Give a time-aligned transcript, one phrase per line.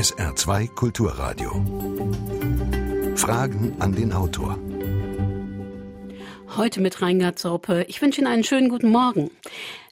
[0.00, 1.50] SR2 Kulturradio.
[3.16, 4.58] Fragen an den Autor.
[6.56, 7.84] Heute mit Reingard Sorpe.
[7.86, 9.30] Ich wünsche Ihnen einen schönen guten Morgen.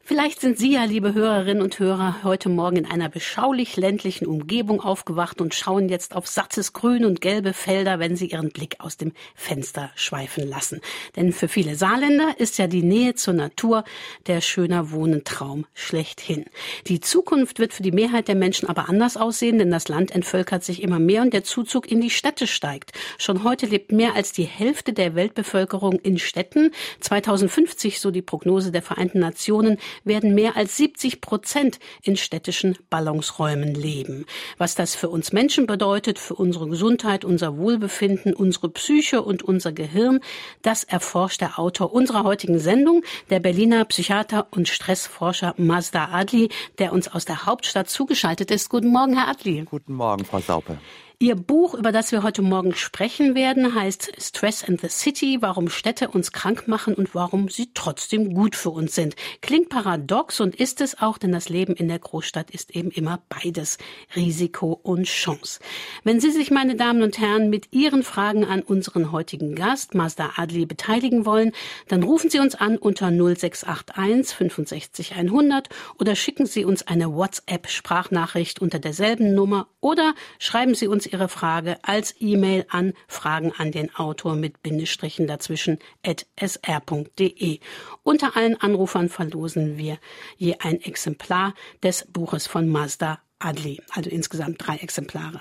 [0.08, 4.80] Vielleicht sind Sie ja, liebe Hörerinnen und Hörer, heute Morgen in einer beschaulich ländlichen Umgebung
[4.80, 8.96] aufgewacht und schauen jetzt auf sattes Grün und gelbe Felder, wenn Sie Ihren Blick aus
[8.96, 10.80] dem Fenster schweifen lassen.
[11.16, 13.84] Denn für viele Saarländer ist ja die Nähe zur Natur
[14.28, 16.46] der schöner Wohnentraum schlechthin.
[16.86, 20.64] Die Zukunft wird für die Mehrheit der Menschen aber anders aussehen, denn das Land entvölkert
[20.64, 22.92] sich immer mehr und der Zuzug in die Städte steigt.
[23.18, 26.70] Schon heute lebt mehr als die Hälfte der Weltbevölkerung in Städten.
[27.00, 33.74] 2050, so die Prognose der Vereinten Nationen, werden mehr als 70 Prozent in städtischen Ballungsräumen
[33.74, 34.26] leben.
[34.56, 39.72] Was das für uns Menschen bedeutet, für unsere Gesundheit, unser Wohlbefinden, unsere Psyche und unser
[39.72, 40.20] Gehirn,
[40.62, 46.92] das erforscht der Autor unserer heutigen Sendung, der Berliner Psychiater und Stressforscher Mazda Adli, der
[46.92, 48.68] uns aus der Hauptstadt zugeschaltet ist.
[48.68, 49.64] Guten Morgen, Herr Adli.
[49.64, 50.78] Guten Morgen, Frau Saupe.
[51.20, 55.68] Ihr Buch, über das wir heute Morgen sprechen werden, heißt Stress and the City, warum
[55.68, 59.16] Städte uns krank machen und warum sie trotzdem gut für uns sind.
[59.40, 63.20] Klingt paradox und ist es auch, denn das Leben in der Großstadt ist eben immer
[63.28, 63.78] beides,
[64.14, 65.58] Risiko und Chance.
[66.04, 70.34] Wenn Sie sich, meine Damen und Herren, mit Ihren Fragen an unseren heutigen Gast, Mazda
[70.36, 71.50] Adli, beteiligen wollen,
[71.88, 78.62] dann rufen Sie uns an unter 0681 65 100 oder schicken Sie uns eine WhatsApp-Sprachnachricht
[78.62, 83.94] unter derselben Nummer oder schreiben Sie uns Ihre Frage als E-Mail an Fragen an den
[83.94, 87.60] Autor mit Bindestrichen dazwischen at sr.de.
[88.02, 89.98] Unter allen Anrufern verlosen wir
[90.36, 95.40] je ein Exemplar des Buches von Mazda Adli, also insgesamt drei Exemplare.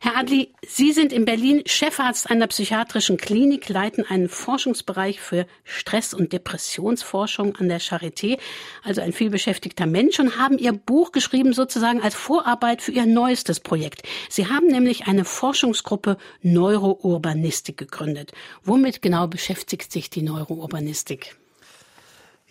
[0.00, 6.14] Herr Adli, Sie sind in Berlin Chefarzt einer psychiatrischen Klinik, leiten einen Forschungsbereich für Stress-
[6.14, 8.38] und Depressionsforschung an der Charité,
[8.82, 13.60] also ein vielbeschäftigter Mensch und haben Ihr Buch geschrieben sozusagen als Vorarbeit für Ihr neuestes
[13.60, 14.02] Projekt.
[14.30, 18.32] Sie haben nämlich eine Forschungsgruppe Neurourbanistik gegründet.
[18.62, 21.36] Womit genau beschäftigt sich die Neurourbanistik?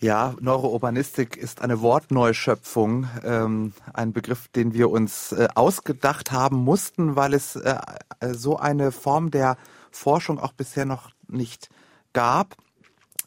[0.04, 7.16] Ja, Neurourbanistik ist eine Wortneuschöpfung, ähm, ein Begriff, den wir uns äh, ausgedacht haben mussten,
[7.16, 7.78] weil es äh,
[8.32, 9.56] so eine Form der
[9.90, 11.70] Forschung auch bisher noch nicht
[12.12, 12.54] gab.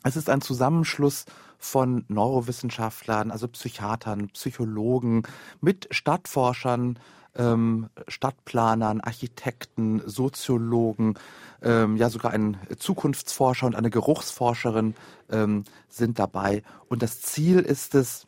[0.03, 1.25] Es ist ein Zusammenschluss
[1.57, 5.23] von Neurowissenschaftlern, also Psychiatern, Psychologen,
[5.61, 6.99] mit Stadtforschern,
[7.37, 11.15] ähm, Stadtplanern, Architekten, Soziologen,
[11.61, 14.95] ähm, ja sogar ein Zukunftsforscher und eine Geruchsforscherin
[15.29, 16.63] ähm, sind dabei.
[16.89, 18.25] Und das Ziel ist es,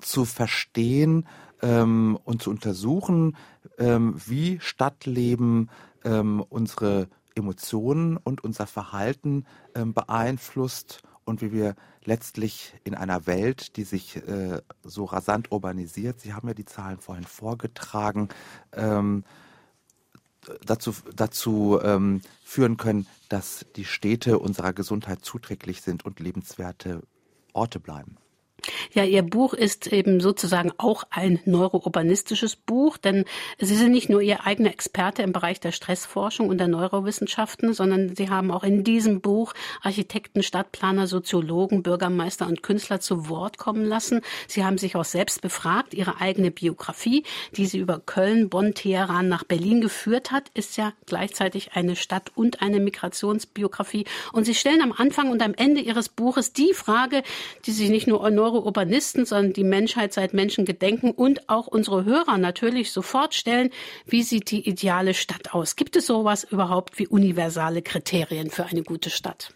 [0.00, 1.26] zu verstehen
[1.62, 3.36] ähm, und zu untersuchen,
[3.78, 5.70] ähm, wie Stadtleben
[6.04, 13.76] ähm, unsere Emotionen und unser Verhalten ähm, beeinflusst und wie wir letztlich in einer Welt,
[13.76, 18.28] die sich äh, so rasant urbanisiert, Sie haben ja die Zahlen vorhin vorgetragen,
[18.72, 19.24] ähm,
[20.64, 27.02] dazu, dazu ähm, führen können, dass die Städte unserer Gesundheit zuträglich sind und lebenswerte
[27.52, 28.16] Orte bleiben.
[28.92, 33.24] Ja, Ihr Buch ist eben sozusagen auch ein neurourbanistisches Buch, denn
[33.58, 38.16] Sie sind nicht nur Ihr eigener Experte im Bereich der Stressforschung und der Neurowissenschaften, sondern
[38.16, 43.84] Sie haben auch in diesem Buch Architekten, Stadtplaner, Soziologen, Bürgermeister und Künstler zu Wort kommen
[43.84, 44.20] lassen.
[44.48, 45.94] Sie haben sich auch selbst befragt.
[45.94, 47.24] Ihre eigene Biografie,
[47.56, 52.32] die Sie über Köln, Bonn, Teheran nach Berlin geführt hat, ist ja gleichzeitig eine Stadt-
[52.34, 54.04] und eine Migrationsbiografie.
[54.32, 57.22] Und Sie stellen am Anfang und am Ende Ihres Buches die Frage,
[57.64, 62.38] die sich nicht nur Neuro Urbanisten, sondern die Menschheit seit Menschengedenken und auch unsere Hörer
[62.38, 63.70] natürlich sofort stellen,
[64.06, 65.76] wie sieht die ideale Stadt aus?
[65.76, 69.52] Gibt es sowas überhaupt wie universale Kriterien für eine gute Stadt?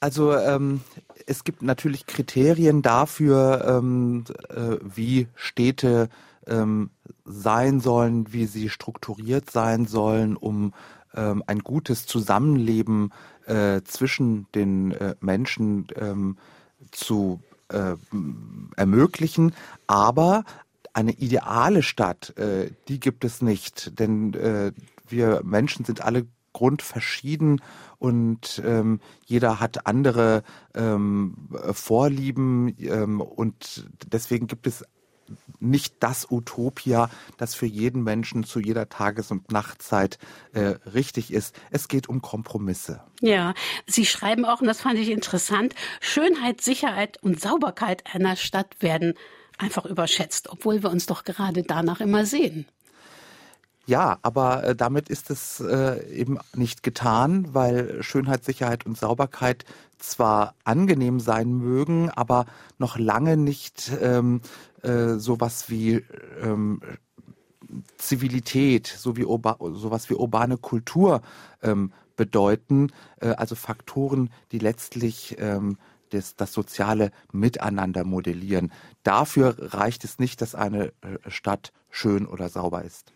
[0.00, 0.80] Also ähm,
[1.26, 6.08] es gibt natürlich Kriterien dafür, ähm, äh, wie Städte
[6.46, 6.90] ähm,
[7.24, 10.74] sein sollen, wie sie strukturiert sein sollen, um
[11.14, 13.12] ähm, ein gutes Zusammenleben
[13.46, 16.36] äh, zwischen den äh, Menschen ähm,
[16.92, 17.96] zu äh,
[18.76, 19.54] ermöglichen,
[19.86, 20.44] aber
[20.92, 24.72] eine ideale Stadt, äh, die gibt es nicht, denn äh,
[25.08, 27.62] wir Menschen sind alle grundverschieden
[27.98, 30.42] und ähm, jeder hat andere
[30.74, 34.84] ähm, Vorlieben ähm, und deswegen gibt es
[35.62, 40.18] nicht das Utopia, das für jeden Menschen zu jeder Tages- und Nachtzeit
[40.52, 41.54] äh, richtig ist.
[41.70, 43.00] Es geht um Kompromisse.
[43.20, 43.54] Ja,
[43.86, 49.14] Sie schreiben auch, und das fand ich interessant, Schönheit, Sicherheit und Sauberkeit einer Stadt werden
[49.58, 52.66] einfach überschätzt, obwohl wir uns doch gerade danach immer sehen.
[53.86, 59.64] Ja, aber äh, damit ist es äh, eben nicht getan, weil Schönheit, Sicherheit und Sauberkeit
[59.98, 62.46] zwar angenehm sein mögen, aber
[62.78, 64.40] noch lange nicht ähm,
[64.82, 66.04] äh, sowas wie
[66.40, 66.80] ähm,
[67.96, 71.22] Zivilität, so wie sowas wie urbane Kultur
[71.62, 72.90] ähm, bedeuten,
[73.20, 75.78] äh, also Faktoren, die letztlich ähm,
[76.12, 78.72] das, das soziale Miteinander modellieren.
[79.02, 83.12] Dafür reicht es nicht, dass eine äh, Stadt schön oder sauber ist.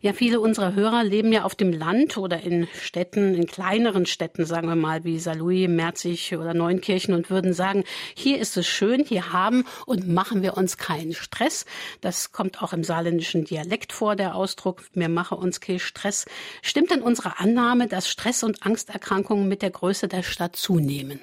[0.00, 4.44] Ja, viele unserer Hörer leben ja auf dem Land oder in Städten, in kleineren Städten,
[4.44, 9.04] sagen wir mal, wie Saarlouis, Merzig oder Neunkirchen und würden sagen, hier ist es schön,
[9.04, 11.64] hier haben und machen wir uns keinen Stress.
[12.00, 16.26] Das kommt auch im saarländischen Dialekt vor, der Ausdruck, mir mache uns keinen Stress.
[16.62, 21.20] Stimmt denn unsere Annahme, dass Stress und Angsterkrankungen mit der Größe der Stadt zunehmen?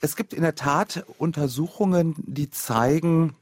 [0.00, 3.34] Es gibt in der Tat Untersuchungen, die zeigen,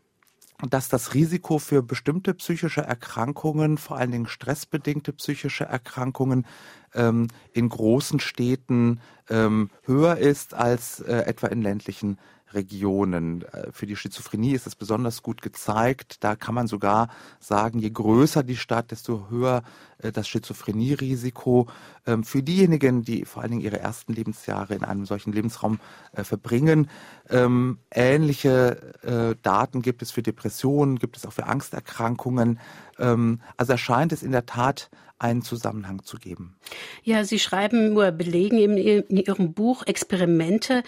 [0.71, 6.47] dass das Risiko für bestimmte psychische Erkrankungen, vor allen Dingen stressbedingte psychische Erkrankungen,
[6.95, 12.19] ähm, in großen Städten ähm, höher ist als äh, etwa in ländlichen
[12.55, 13.43] Regionen.
[13.43, 16.23] Äh, für die Schizophrenie ist es besonders gut gezeigt.
[16.23, 17.09] Da kann man sogar
[17.41, 19.63] sagen, je größer die Stadt, desto höher
[19.99, 21.67] äh, das Schizophrenie-Risiko.
[22.07, 25.81] Ähm, für diejenigen, die vor allen Dingen ihre ersten Lebensjahre in einem solchen Lebensraum
[26.13, 26.89] äh, verbringen,
[27.31, 32.59] ähm, ähnliche Daten gibt es für Depressionen, gibt es auch für Angsterkrankungen.
[32.99, 36.57] Ähm, also erscheint es in der Tat einen Zusammenhang zu geben.
[37.03, 40.83] Ja, Sie schreiben oder belegen in Ihrem Buch Experimente,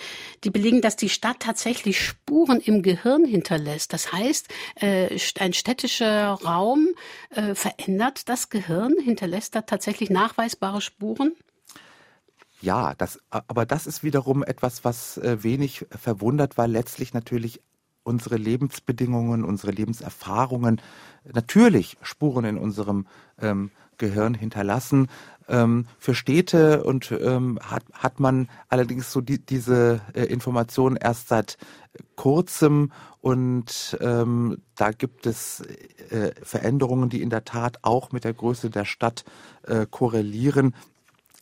[0.45, 3.93] die belegen, dass die Stadt tatsächlich Spuren im Gehirn hinterlässt.
[3.93, 4.49] Das heißt,
[4.81, 6.89] äh, ein städtischer Raum
[7.31, 11.06] äh, verändert das Gehirn, hinterlässt da tatsächlich nachweisbare Spuren?
[12.61, 17.61] Ja, das, aber das ist wiederum etwas, was äh, wenig verwundert, weil letztlich natürlich
[18.03, 20.81] unsere Lebensbedingungen, unsere Lebenserfahrungen
[21.33, 23.07] natürlich Spuren in unserem
[23.41, 25.09] ähm, Gehirn hinterlassen.
[25.49, 31.29] Ähm, für Städte und ähm, hat, hat man allerdings so die, diese äh, Informationen erst
[31.29, 31.57] seit
[32.17, 35.61] kurzem und ähm, da gibt es
[36.11, 39.25] äh, Veränderungen, die in der Tat auch mit der Größe der Stadt
[39.67, 40.75] äh, korrelieren.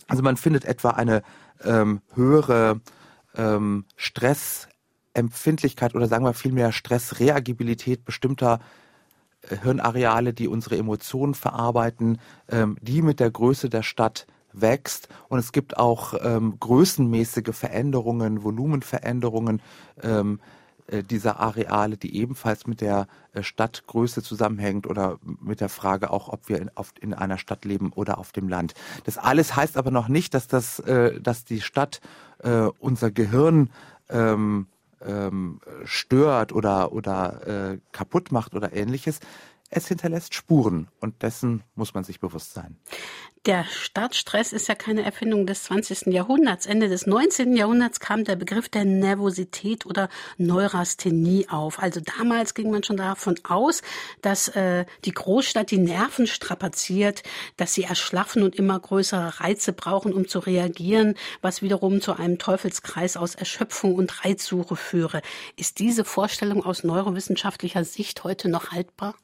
[0.08, 1.22] Also man findet etwa eine
[1.64, 2.80] ähm, höhere
[3.34, 8.60] ähm, Stressempfindlichkeit oder sagen wir vielmehr Stressreagibilität bestimmter
[9.62, 12.18] Hirnareale, die unsere Emotionen verarbeiten,
[12.48, 15.08] ähm, die mit der Größe der Stadt wächst.
[15.28, 19.60] Und es gibt auch ähm, größenmäßige Veränderungen, Volumenveränderungen
[20.02, 20.63] ähm, äh,
[21.02, 26.48] dieser Areale, die ebenfalls mit der äh, Stadtgröße zusammenhängt oder mit der Frage auch, ob
[26.48, 28.74] wir in, auf, in einer Stadt leben oder auf dem Land.
[29.04, 32.00] Das alles heißt aber noch nicht, dass das, äh, dass die Stadt
[32.38, 33.70] äh, unser Gehirn
[34.10, 34.66] ähm,
[35.00, 39.20] ähm, stört oder, oder äh, kaputt macht oder ähnliches.
[39.70, 42.76] Es hinterlässt Spuren und dessen muss man sich bewusst sein.
[43.46, 46.06] Der Stadtstress ist ja keine Erfindung des 20.
[46.06, 46.64] Jahrhunderts.
[46.64, 47.54] Ende des 19.
[47.54, 50.08] Jahrhunderts kam der Begriff der Nervosität oder
[50.38, 51.78] Neurasthenie auf.
[51.78, 53.82] Also damals ging man schon davon aus,
[54.22, 57.22] dass äh, die Großstadt die Nerven strapaziert,
[57.58, 62.38] dass sie erschlaffen und immer größere Reize brauchen, um zu reagieren, was wiederum zu einem
[62.38, 65.20] Teufelskreis aus Erschöpfung und Reizsuche führe.
[65.56, 69.14] Ist diese Vorstellung aus neurowissenschaftlicher Sicht heute noch haltbar?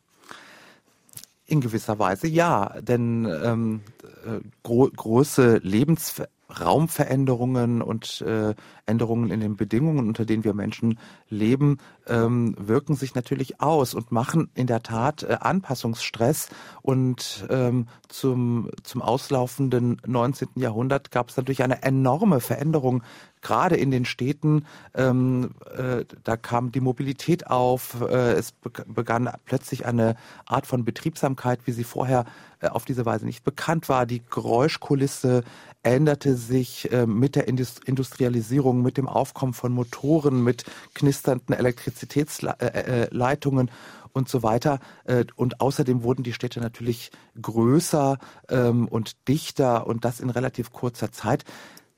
[1.50, 3.81] In gewisser Weise ja, denn ähm,
[4.25, 8.55] äh, gro große Lebensraumveränderungen und äh,
[8.87, 11.79] Änderungen in den Bedingungen, unter denen wir Menschen leben,
[12.11, 16.49] ähm, wirken sich natürlich aus und machen in der Tat äh, Anpassungsstress.
[16.83, 20.49] Und ähm, zum, zum auslaufenden 19.
[20.56, 23.03] Jahrhundert gab es natürlich eine enorme Veränderung,
[23.43, 24.67] gerade in den Städten.
[24.94, 28.01] Ähm, äh, da kam die Mobilität auf.
[28.01, 28.53] Äh, es
[28.87, 32.25] begann plötzlich eine Art von Betriebsamkeit, wie sie vorher
[32.61, 34.06] äh, auf diese Weise nicht bekannt war.
[34.06, 35.43] Die Geräuschkulisse
[35.82, 41.55] änderte sich äh, mit der Industrialisierung, mit dem Aufkommen von Motoren, mit knisternden
[42.01, 43.71] Elektrizitätsleitungen
[44.13, 44.81] und so weiter.
[45.05, 50.73] Äh, und außerdem wurden die Städte natürlich größer ähm, und dichter und das in relativ
[50.73, 51.45] kurzer Zeit.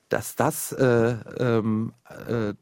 [0.08, 1.94] Dass das äh, ähm,
[2.28, 2.52] äh,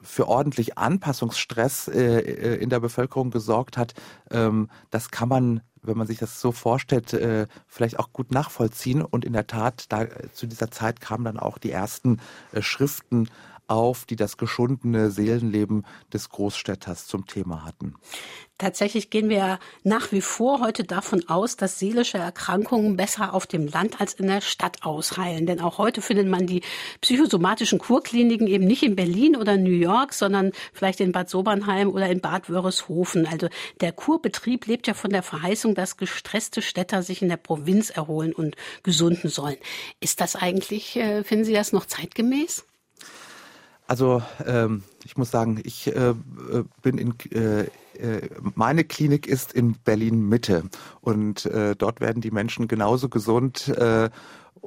[0.00, 3.94] für ordentlich Anpassungsstress äh, in der Bevölkerung gesorgt hat,
[4.30, 9.02] ähm, das kann man wenn man sich das so vorstellt, äh, vielleicht auch gut nachvollziehen.
[9.02, 12.20] Und in der Tat, da zu dieser Zeit kamen dann auch die ersten
[12.52, 13.28] äh, Schriften
[13.70, 17.94] auf, die das geschundene Seelenleben des Großstädters zum Thema hatten.
[18.60, 23.66] Tatsächlich gehen wir nach wie vor heute davon aus, dass seelische Erkrankungen besser auf dem
[23.66, 25.46] Land als in der Stadt ausheilen.
[25.46, 26.60] Denn auch heute findet man die
[27.00, 32.10] psychosomatischen Kurkliniken eben nicht in Berlin oder New York, sondern vielleicht in Bad Sobernheim oder
[32.10, 33.26] in Bad Wörishofen.
[33.26, 33.48] Also
[33.80, 38.34] der Kurbetrieb lebt ja von der Verheißung, dass gestresste Städter sich in der Provinz erholen
[38.34, 39.56] und gesunden sollen.
[40.00, 42.66] Ist das eigentlich, äh, finden Sie das noch zeitgemäß?
[43.90, 46.14] Also ähm, ich muss sagen, ich äh,
[46.80, 47.62] bin in äh,
[47.98, 50.62] äh, meine Klinik ist in Berlin Mitte
[51.00, 54.08] und äh, dort werden die Menschen genauso gesund äh,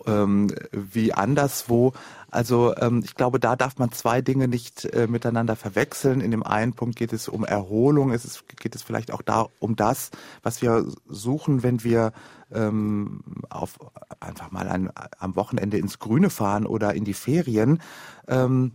[0.06, 1.94] ähm, wie anderswo.
[2.32, 6.20] Also ähm, ich glaube, da darf man zwei Dinge nicht äh, miteinander verwechseln.
[6.20, 9.48] In dem einen Punkt geht es um Erholung, es ist, geht es vielleicht auch da
[9.60, 10.12] um das,
[10.42, 12.12] was wir suchen, wenn wir
[12.52, 13.80] ähm, auf
[14.20, 17.82] einfach mal ein, am Wochenende ins Grüne fahren oder in die Ferien.
[18.28, 18.74] Ähm,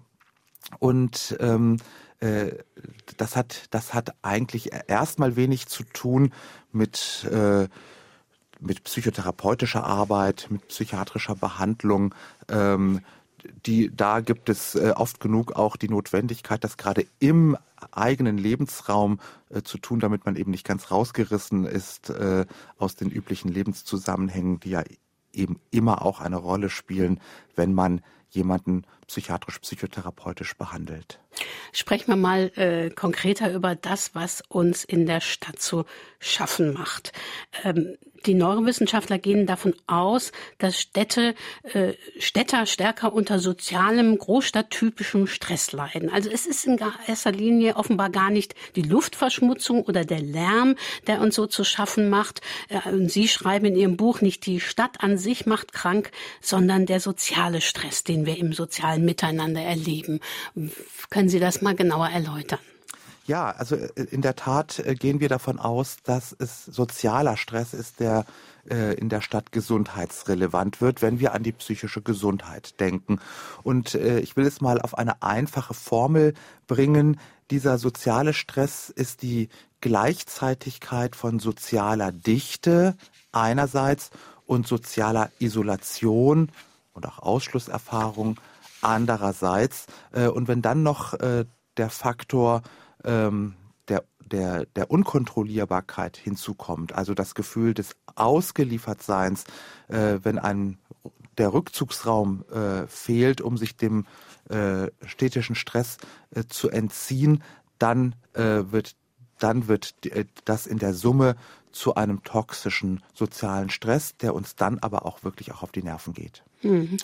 [0.78, 1.78] und ähm,
[2.20, 2.52] äh,
[3.16, 6.32] das hat das hat eigentlich erstmal wenig zu tun
[6.72, 7.68] mit äh,
[8.60, 12.14] mit psychotherapeutischer Arbeit, mit psychiatrischer Behandlung.
[12.48, 13.00] Ähm,
[13.66, 17.56] die, da gibt es äh, oft genug auch die Notwendigkeit, das gerade im
[17.92, 22.46] eigenen Lebensraum äh, zu tun, damit man eben nicht ganz rausgerissen ist äh,
[22.78, 24.82] aus den üblichen Lebenszusammenhängen, die ja
[25.32, 27.20] eben immer auch eine Rolle spielen,
[27.54, 31.18] wenn man jemanden psychiatrisch-psychotherapeutisch behandelt.
[31.72, 35.84] Sprechen wir mal äh, konkreter über das, was uns in der Stadt zu
[36.18, 37.12] schaffen macht.
[37.64, 41.34] Ähm, die Neurowissenschaftler gehen davon aus, dass Städte,
[41.72, 46.10] äh, Städter stärker unter sozialem, großstadttypischem Stress leiden.
[46.10, 51.20] Also es ist in erster Linie offenbar gar nicht die Luftverschmutzung oder der Lärm, der
[51.20, 52.40] uns so zu schaffen macht.
[52.68, 56.10] Äh, Sie schreiben in Ihrem Buch, nicht die Stadt an sich macht krank,
[56.40, 60.20] sondern der soziale Stress, den wir im sozialen Miteinander erleben.
[61.10, 62.58] Können Sie das mal genauer erläutern?
[63.28, 67.74] Ja, also äh, in der Tat äh, gehen wir davon aus, dass es sozialer Stress
[67.74, 68.24] ist, der
[68.70, 73.20] äh, in der Stadt gesundheitsrelevant wird, wenn wir an die psychische Gesundheit denken.
[73.62, 76.32] Und ich will es mal auf eine einfache Formel
[76.66, 77.20] bringen.
[77.50, 79.50] Dieser soziale Stress ist die
[79.82, 82.96] Gleichzeitigkeit von sozialer Dichte
[83.30, 84.10] einerseits
[84.46, 86.50] und sozialer Isolation
[86.94, 88.38] und auch Ausschlusserfahrung
[88.80, 89.86] andererseits.
[90.12, 92.62] Und wenn dann noch der Faktor
[93.04, 93.54] ähm,
[93.88, 99.44] der, der, der Unkontrollierbarkeit hinzukommt, also das Gefühl des Ausgeliefertseins,
[99.88, 100.78] äh, wenn ein
[101.38, 104.06] der Rückzugsraum äh, fehlt, um sich dem
[104.50, 105.98] äh, städtischen Stress
[106.34, 107.42] äh, zu entziehen,
[107.78, 108.96] dann äh, wird
[109.38, 111.36] dann wird äh, das in der Summe
[111.78, 116.12] zu einem toxischen sozialen Stress, der uns dann aber auch wirklich auch auf die Nerven
[116.12, 116.42] geht.
[116.62, 116.96] Mhm.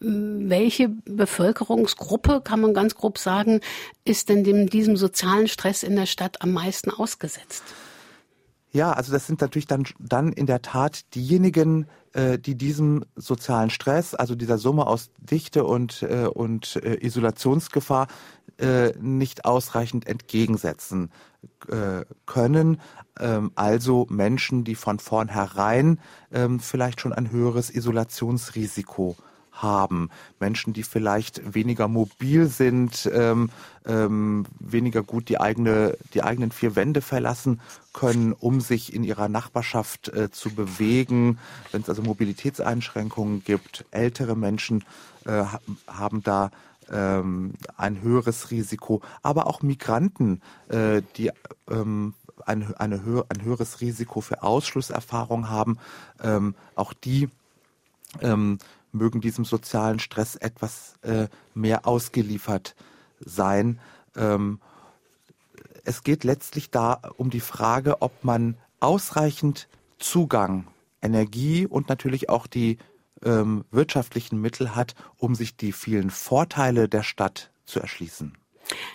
[0.00, 3.60] Welche Bevölkerungsgruppe, kann man ganz grob sagen,
[4.04, 7.62] ist denn dem, diesem sozialen Stress in der Stadt am meisten ausgesetzt?
[8.72, 13.68] Ja, also das sind natürlich dann, dann in der Tat diejenigen, äh, die diesem sozialen
[13.68, 18.08] Stress, also dieser Summe aus Dichte und, äh, und äh, Isolationsgefahr
[18.58, 21.10] äh, nicht ausreichend entgegensetzen
[21.68, 22.80] äh, können.
[23.20, 26.00] Ähm, also Menschen, die von vornherein
[26.32, 29.16] ähm, vielleicht schon ein höheres Isolationsrisiko
[29.62, 30.10] haben.
[30.40, 33.50] Menschen, die vielleicht weniger mobil sind, ähm,
[33.86, 37.60] ähm, weniger gut die, eigene, die eigenen vier Wände verlassen
[37.92, 41.38] können, um sich in ihrer Nachbarschaft äh, zu bewegen.
[41.72, 44.84] Wenn es also Mobilitätseinschränkungen gibt, ältere Menschen
[45.24, 45.44] äh,
[45.86, 46.50] haben da
[46.90, 51.30] ähm, ein höheres Risiko, aber auch Migranten, äh, die
[51.68, 55.78] ähm, ein, eine hö ein höheres Risiko für Ausschlusserfahrung haben,
[56.22, 57.28] ähm, auch die
[58.20, 58.58] ähm,
[58.96, 62.74] mögen diesem sozialen Stress etwas äh, mehr ausgeliefert
[63.20, 63.78] sein.
[64.16, 64.60] Ähm,
[65.84, 70.66] es geht letztlich da um die Frage, ob man ausreichend Zugang,
[71.00, 72.78] Energie und natürlich auch die
[73.24, 78.36] ähm, wirtschaftlichen Mittel hat, um sich die vielen Vorteile der Stadt zu erschließen.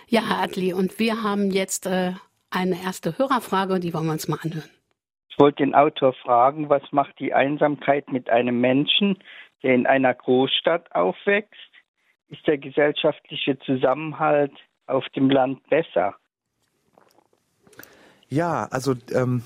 [0.08, 2.12] Ja, Herr Adli, und wir haben jetzt äh,
[2.50, 4.68] eine erste Hörerfrage, die wollen wir uns mal anhören.
[5.30, 9.16] Ich wollte den Autor fragen, was macht die Einsamkeit mit einem Menschen,
[9.62, 11.52] der in einer Großstadt aufwächst?
[12.28, 14.52] Ist der gesellschaftliche Zusammenhalt
[14.86, 16.16] auf dem Land besser?
[18.28, 19.42] Ja, also ähm,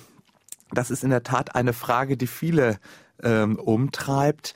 [0.70, 2.78] das ist in der Tat eine Frage, die viele
[3.22, 4.54] ähm, umtreibt.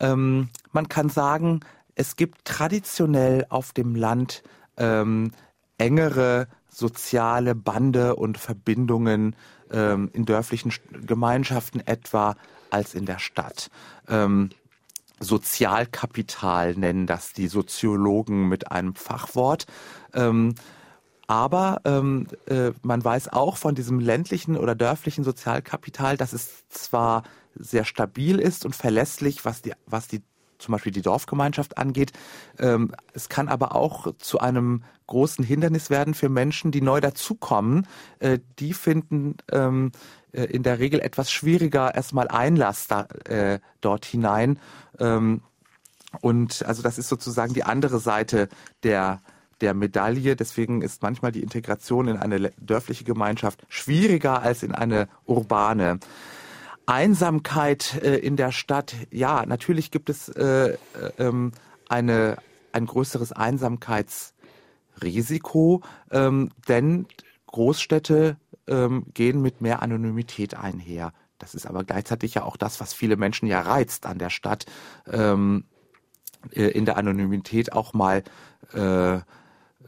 [0.00, 1.60] Ähm, man kann sagen,
[1.94, 4.42] es gibt traditionell auf dem Land
[4.76, 5.32] ähm,
[5.78, 9.34] engere soziale Bande und Verbindungen
[9.72, 10.72] ähm, in dörflichen
[11.06, 12.36] Gemeinschaften etwa
[12.70, 13.70] als in der Stadt.
[14.08, 14.50] Ähm,
[15.20, 19.66] Sozialkapital nennen das die Soziologen mit einem Fachwort.
[20.12, 20.54] Ähm,
[21.26, 27.24] aber ähm, äh, man weiß auch von diesem ländlichen oder dörflichen Sozialkapital, dass es zwar
[27.54, 30.22] sehr stabil ist und verlässlich, was die, was die
[30.58, 32.12] zum Beispiel die Dorfgemeinschaft angeht.
[32.58, 37.86] Ähm, es kann aber auch zu einem großen Hindernis werden für Menschen, die neu dazukommen.
[38.18, 39.92] Äh, die finden ähm,
[40.32, 44.58] äh, in der Regel etwas schwieriger erstmal Einlass da, äh, dort hinein.
[44.98, 45.42] Ähm,
[46.20, 48.48] und also das ist sozusagen die andere Seite
[48.82, 49.20] der
[49.60, 50.36] der Medaille.
[50.36, 55.98] Deswegen ist manchmal die Integration in eine dörfliche Gemeinschaft schwieriger als in eine urbane.
[56.86, 60.76] Einsamkeit äh, in der Stadt, ja, natürlich gibt es äh, äh,
[61.18, 61.52] ähm,
[61.88, 62.38] eine,
[62.72, 67.06] ein größeres Einsamkeitsrisiko, ähm, denn
[67.46, 68.36] Großstädte
[68.68, 71.12] ähm, gehen mit mehr Anonymität einher.
[71.38, 74.66] Das ist aber gleichzeitig ja auch das, was viele Menschen ja reizt an der Stadt,
[75.10, 75.64] ähm,
[76.52, 78.22] äh, in der Anonymität auch mal
[78.72, 79.18] äh,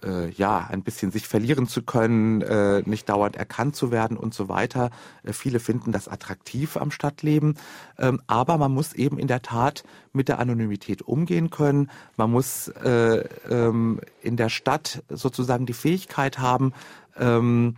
[0.04, 4.34] äh, ja, ein bisschen sich verlieren zu können, äh, nicht dauernd erkannt zu werden und
[4.34, 4.90] so weiter.
[5.22, 7.54] Äh, viele finden das attraktiv am Stadtleben,
[7.98, 11.90] ähm, aber man muss eben in der Tat mit der Anonymität umgehen können.
[12.16, 16.72] Man muss äh, ähm, in der Stadt sozusagen die Fähigkeit haben,
[17.16, 17.76] ähm,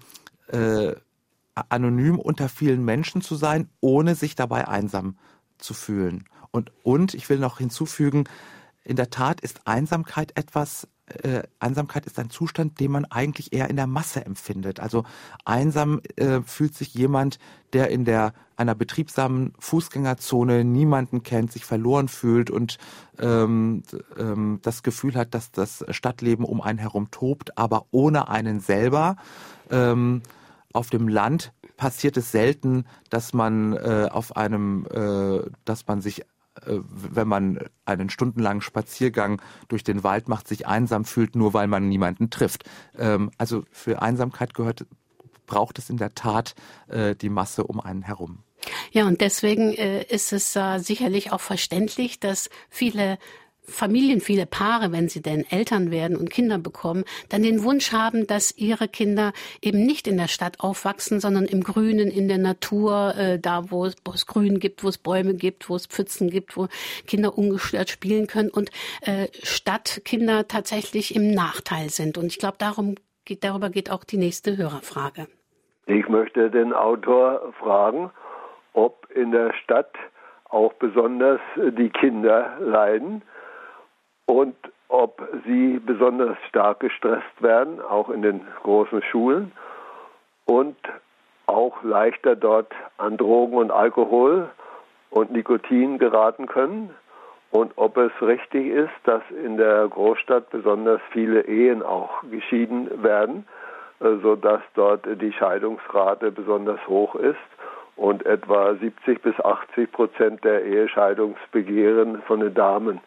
[0.49, 0.95] äh,
[1.69, 5.17] anonym unter vielen Menschen zu sein, ohne sich dabei einsam
[5.59, 6.25] zu fühlen.
[6.51, 8.25] Und, und ich will noch hinzufügen,
[8.83, 10.89] in der Tat ist Einsamkeit etwas,
[11.23, 14.81] äh, Einsamkeit ist ein Zustand, den man eigentlich eher in der Masse empfindet.
[14.81, 15.05] Also
[15.45, 17.39] einsam äh, fühlt sich jemand,
[17.73, 22.79] der in der einer betriebsamen Fußgängerzone niemanden kennt, sich verloren fühlt und
[23.19, 23.83] ähm,
[24.19, 29.17] ähm, das Gefühl hat, dass das Stadtleben um einen herum tobt, aber ohne einen selber.
[29.71, 30.23] Ähm,
[30.73, 36.23] auf dem Land passiert es selten, dass man äh, auf einem, äh, dass man sich
[36.67, 41.89] wenn man einen stundenlangen Spaziergang durch den Wald macht, sich einsam fühlt, nur weil man
[41.89, 42.65] niemanden trifft.
[42.99, 44.87] Ähm, also für Einsamkeit gehört,
[45.47, 46.55] braucht es in der Tat
[46.89, 48.45] äh, die Masse um einen herum.
[48.93, 53.19] Ja, und deswegen äh, ist es sicherlich auch verständlich, dass viele
[53.71, 58.27] Familien, viele Paare, wenn sie denn Eltern werden und Kinder bekommen, dann den Wunsch haben,
[58.27, 63.15] dass ihre Kinder eben nicht in der Stadt aufwachsen, sondern im Grünen, in der Natur,
[63.17, 66.31] äh, da wo es, wo es Grün gibt, wo es Bäume gibt, wo es Pfützen
[66.31, 66.69] gibt, wo
[67.07, 68.71] Kinder ungestört spielen können und
[69.03, 72.19] äh, Stadtkinder tatsächlich im Nachteil sind.
[72.19, 75.27] Und ich glaube, darum geht, darüber geht auch die nächste Hörerfrage.
[75.87, 78.11] Ich möchte den Autor fragen,
[78.75, 79.93] ob in der Stadt
[80.49, 83.23] auch besonders die Kinder leiden
[84.31, 84.55] und
[84.89, 89.51] ob sie besonders stark gestresst werden, auch in den großen Schulen
[90.47, 90.77] und
[91.47, 94.49] auch leichter dort an Drogen und Alkohol
[95.11, 96.91] und Nikotin geraten können
[97.51, 103.49] und ob es richtig ist, dass in der Großstadt besonders viele Ehen auch geschieden werden,
[103.99, 107.37] äh, sodass dort die Scheidungsrate besonders hoch ist
[107.97, 113.01] und etwa 70 bis 80 Prozent der Ehescheidungsbegehren von den Damen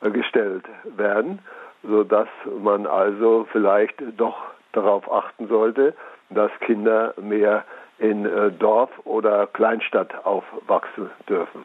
[0.00, 0.64] gestellt
[0.96, 1.40] werden,
[1.82, 2.28] sodass
[2.62, 4.36] man also vielleicht doch
[4.72, 5.94] darauf achten sollte,
[6.30, 7.64] dass Kinder mehr
[7.98, 11.64] in äh, Dorf oder Kleinstadt aufwachsen dürfen.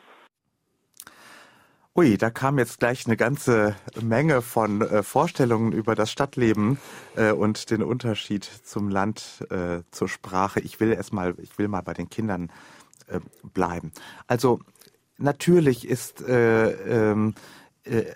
[1.95, 6.79] Ui, da kam jetzt gleich eine ganze Menge von äh, Vorstellungen über das Stadtleben
[7.15, 10.59] äh, und den Unterschied zum Land äh, zur Sprache.
[10.59, 12.49] Ich will erstmal, ich will mal bei den Kindern
[13.05, 13.19] äh,
[13.53, 13.91] bleiben.
[14.25, 14.59] Also
[15.19, 17.62] natürlich ist ähm, äh,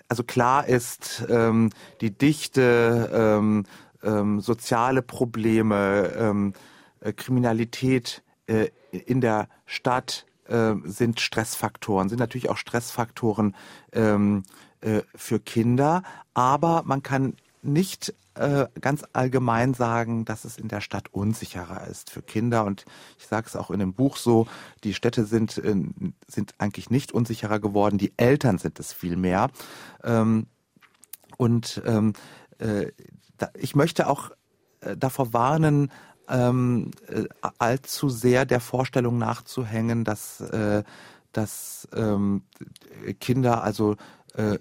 [0.08, 3.64] also klar ist, ähm, die Dichte, ähm,
[4.02, 6.52] ähm, soziale Probleme, ähm,
[7.00, 13.54] äh, Kriminalität äh, in der Stadt äh, sind Stressfaktoren, sind natürlich auch Stressfaktoren
[13.92, 14.44] ähm,
[14.80, 16.02] äh, für Kinder,
[16.34, 22.10] aber man kann nicht äh, ganz allgemein sagen, dass es in der Stadt unsicherer ist
[22.10, 22.64] für Kinder.
[22.64, 22.84] Und
[23.18, 24.46] ich sage es auch in dem Buch so,
[24.84, 25.74] die Städte sind, äh,
[26.26, 29.50] sind eigentlich nicht unsicherer geworden, die Eltern sind es viel mehr.
[30.04, 30.46] Ähm,
[31.36, 32.12] und ähm,
[32.58, 32.92] äh,
[33.36, 34.30] da, ich möchte auch
[34.80, 35.90] äh, davor warnen,
[36.28, 37.24] ähm, äh,
[37.58, 40.44] allzu sehr der Vorstellung nachzuhängen, dass,
[41.32, 42.42] dass ähm,
[43.20, 43.96] Kinder also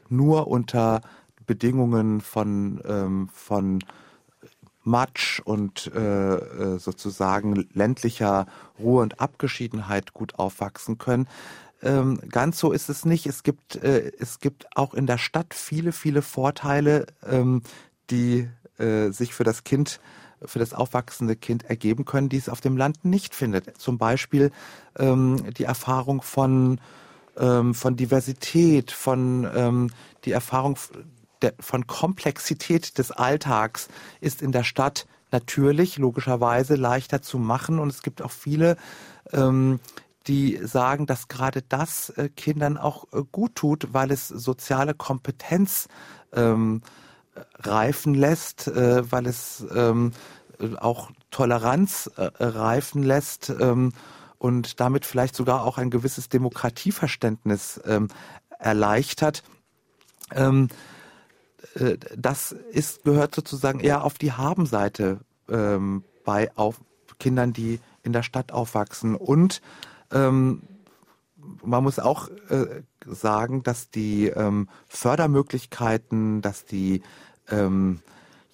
[0.10, 1.02] nur unter
[1.48, 3.80] Bedingungen von, ähm, von
[4.84, 8.48] Matsch und äh, äh, sozusagen ländlicher
[8.80, 11.28] Ruhe und Abgeschiedenheit gut aufwachsen können.
[11.84, 13.28] Ähm, ganz so ist es nicht.
[13.28, 17.62] Es gibt, äh, es gibt auch in der Stadt viele, viele Vorteile, ähm,
[18.10, 20.00] die äh, sich für das Kind,
[20.44, 23.80] für das aufwachsende Kind ergeben können, die es auf dem Land nicht findet.
[23.80, 24.52] Zum Beispiel
[24.98, 26.80] ähm, die Erfahrung von,
[27.38, 29.90] ähm, von Diversität, von ähm,
[30.26, 30.78] die Erfahrung
[31.42, 33.88] der, von Komplexität des Alltags
[34.22, 38.78] ist in der Stadt natürlich logischerweise leichter zu machen und es gibt auch viele,
[39.34, 39.80] ähm,
[40.28, 45.88] die sagen, dass gerade das äh, Kindern auch äh, gut tut, weil es soziale Kompetenz
[46.34, 46.82] ähm,
[47.60, 50.12] reifen lässt, äh, weil es ähm,
[50.80, 53.94] auch Toleranz äh, reifen lässt ähm,
[54.38, 58.08] und damit vielleicht sogar auch ein gewisses Demokratieverständnis ähm,
[58.60, 59.44] erleichtert.
[61.80, 66.82] Äh, das ist, gehört sozusagen eher auf die Habenseite ähm, bei auf
[67.20, 69.16] Kindern, die in der Stadt aufwachsen.
[69.16, 69.62] Und
[70.12, 70.64] ähm,
[71.64, 77.02] man muss auch äh, sagen, dass die ähm, Fördermöglichkeiten, dass die
[77.50, 78.02] ähm,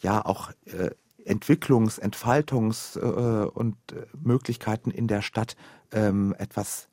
[0.01, 0.91] ja auch äh,
[1.25, 5.55] Entwicklungs-, Entfaltungs- äh, und äh, Möglichkeiten in der Stadt
[5.91, 6.87] ähm, etwas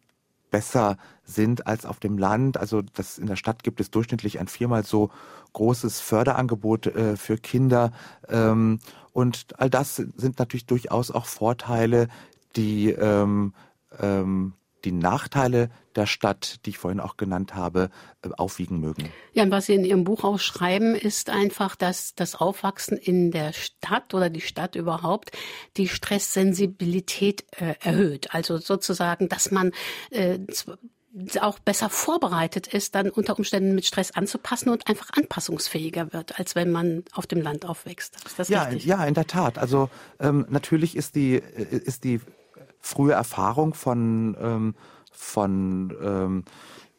[0.51, 2.57] besser sind als auf dem Land.
[2.57, 5.11] Also das in der Stadt gibt es durchschnittlich ein viermal so
[5.53, 7.93] großes Förderangebot äh, für Kinder.
[8.29, 8.81] Ähm,
[9.13, 12.09] und all das sind natürlich durchaus auch Vorteile,
[12.57, 13.55] die ähm,
[13.99, 17.91] ähm, die Nachteile der Stadt, die ich vorhin auch genannt habe,
[18.23, 19.11] äh, aufwiegen mögen.
[19.33, 23.31] Ja, und was Sie in Ihrem Buch auch schreiben, ist einfach, dass das Aufwachsen in
[23.31, 25.33] der Stadt oder die Stadt überhaupt
[25.77, 28.35] die Stresssensibilität äh, erhöht.
[28.35, 29.73] Also sozusagen, dass man
[30.11, 30.39] äh,
[31.41, 36.55] auch besser vorbereitet ist, dann unter Umständen mit Stress anzupassen und einfach anpassungsfähiger wird, als
[36.55, 38.17] wenn man auf dem Land aufwächst.
[38.25, 38.85] Ist das ja, richtig?
[38.85, 39.59] Ja, in der Tat.
[39.59, 39.91] Also
[40.21, 42.21] ähm, natürlich ist die, äh, ist die
[42.81, 44.75] frühe Erfahrung von, ähm,
[45.13, 46.45] von ähm,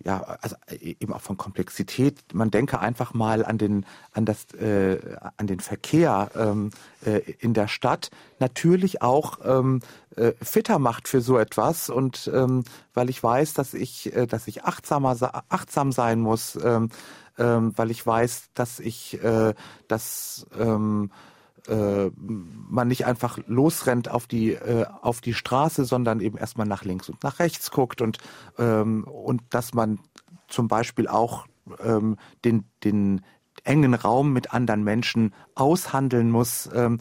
[0.04, 2.20] ja, also äh, eben auch von Komplexität.
[2.34, 5.00] Man denke einfach mal an den, an das, äh,
[5.38, 6.72] an den Verkehr ähm,
[7.06, 8.10] äh, in der Stadt.
[8.40, 9.82] Natürlich auch ähm,
[10.16, 12.64] äh, fitter macht für so etwas und ähm,
[12.94, 15.16] weil ich weiß, dass ich, äh, dass ich achtsamer,
[15.50, 16.90] achtsam sein muss, ähm,
[17.38, 19.54] ähm, weil ich weiß, dass ich, äh,
[19.88, 21.12] dass ähm,
[21.68, 26.84] äh, man nicht einfach losrennt auf die äh, auf die Straße, sondern eben erstmal nach
[26.84, 28.18] links und nach rechts guckt und
[28.58, 30.00] ähm, und dass man
[30.48, 31.46] zum Beispiel auch
[31.84, 33.22] ähm, den den
[33.64, 36.70] engen Raum mit anderen Menschen aushandeln muss.
[36.74, 37.00] Ähm,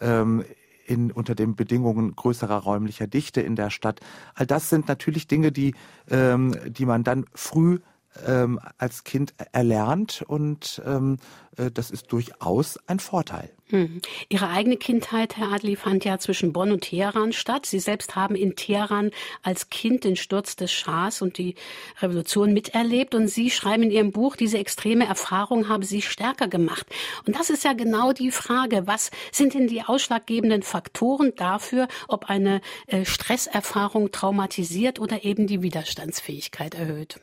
[0.00, 0.44] ähm,
[0.86, 4.00] in, unter den Bedingungen größerer räumlicher Dichte in der Stadt.
[4.34, 5.74] All das sind natürlich Dinge, die,
[6.08, 7.80] ähm, die man dann früh
[8.26, 11.18] ähm, als Kind erlernt und ähm,
[11.56, 13.50] äh, das ist durchaus ein Vorteil.
[13.70, 14.00] Hm.
[14.30, 17.66] Ihre eigene Kindheit, Herr Adli, fand ja zwischen Bonn und Teheran statt.
[17.66, 19.10] Sie selbst haben in Teheran
[19.42, 21.54] als Kind den Sturz des Schahs und die
[22.00, 23.14] Revolution miterlebt.
[23.14, 26.86] Und Sie schreiben in Ihrem Buch, diese extreme Erfahrung habe Sie stärker gemacht.
[27.26, 28.86] Und das ist ja genau die Frage.
[28.86, 35.60] Was sind denn die ausschlaggebenden Faktoren dafür, ob eine äh, Stresserfahrung traumatisiert oder eben die
[35.60, 37.20] Widerstandsfähigkeit erhöht?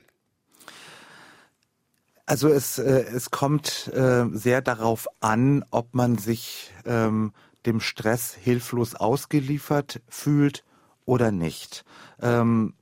[2.26, 7.34] Also es, äh, es kommt äh, sehr darauf an, ob man sich ähm,
[7.66, 10.64] dem Stress hilflos ausgeliefert fühlt
[11.06, 11.86] oder nicht.
[12.22, 12.74] Ähm,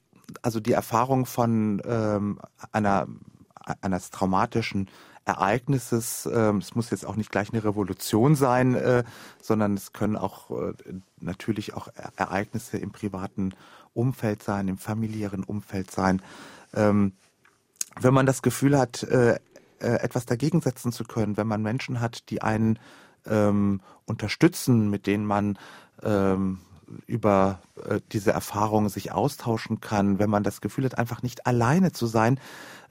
[0.41, 2.39] also die Erfahrung von ähm,
[2.71, 3.07] einer
[3.81, 4.89] eines traumatischen
[5.25, 9.03] Ereignisses, ähm, es muss jetzt auch nicht gleich eine Revolution sein, äh,
[9.41, 10.73] sondern es können auch äh,
[11.21, 13.53] natürlich auch Ereignisse im privaten
[13.93, 16.21] Umfeld sein, im familiären Umfeld sein.
[16.73, 17.13] Ähm,
[17.99, 19.39] wenn man das Gefühl hat, äh,
[19.79, 22.79] äh, etwas dagegen setzen zu können, wenn man Menschen hat, die einen
[23.25, 25.57] ähm, unterstützen, mit denen man
[26.01, 26.59] ähm,
[27.07, 31.91] über äh, diese Erfahrungen sich austauschen kann, wenn man das Gefühl hat, einfach nicht alleine
[31.91, 32.39] zu sein,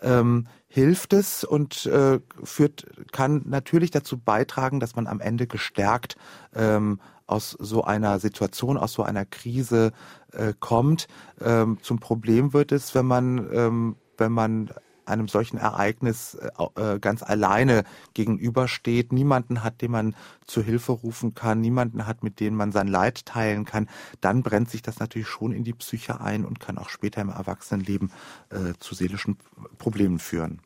[0.00, 6.16] ähm, hilft es und äh, führt, kann natürlich dazu beitragen, dass man am Ende gestärkt
[6.54, 9.92] ähm, aus so einer Situation, aus so einer Krise
[10.32, 11.08] äh, kommt.
[11.40, 14.70] Ähm, zum Problem wird es, wenn man, ähm, wenn man
[15.12, 20.14] einem solchen Ereignis äh, äh, ganz alleine gegenübersteht, niemanden hat, den man
[20.46, 23.88] zu Hilfe rufen kann, niemanden hat, mit dem man sein Leid teilen kann,
[24.20, 27.28] dann brennt sich das natürlich schon in die Psyche ein und kann auch später im
[27.28, 28.10] Erwachsenenleben
[28.50, 29.38] äh, zu seelischen
[29.78, 30.60] Problemen führen.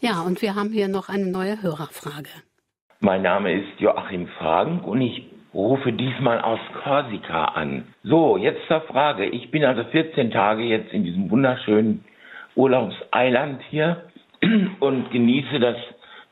[0.00, 2.30] Ja, und wir haben hier noch eine neue Hörerfrage.
[3.00, 7.84] Mein Name ist Joachim Fragen und ich rufe diesmal aus Korsika an.
[8.02, 9.26] So, jetzt zur Frage.
[9.26, 12.04] Ich bin also 14 Tage jetzt in diesem wunderschönen
[12.54, 14.04] Urlaubseiland hier
[14.80, 15.76] und genieße das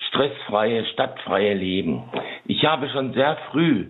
[0.08, 2.04] stressfreie, stadtfreie Leben.
[2.46, 3.86] Ich habe schon sehr früh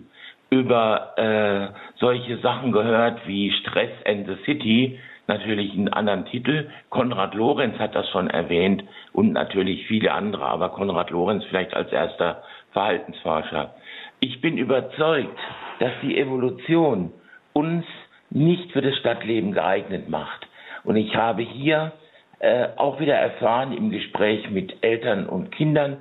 [0.49, 6.69] über äh, solche Sachen gehört wie Stress and the City, natürlich einen anderen Titel.
[6.89, 11.91] Konrad Lorenz hat das schon erwähnt und natürlich viele andere, aber Konrad Lorenz vielleicht als
[11.91, 13.75] erster Verhaltensforscher.
[14.19, 15.39] Ich bin überzeugt,
[15.79, 17.11] dass die Evolution
[17.53, 17.85] uns
[18.29, 20.47] nicht für das Stadtleben geeignet macht.
[20.83, 21.93] Und ich habe hier
[22.41, 25.97] äh, auch wieder erfahren im Gespräch mit Eltern und Kindern,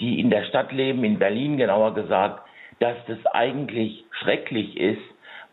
[0.00, 2.46] die in der Stadt leben, in Berlin genauer gesagt,
[2.78, 5.00] dass das eigentlich schrecklich ist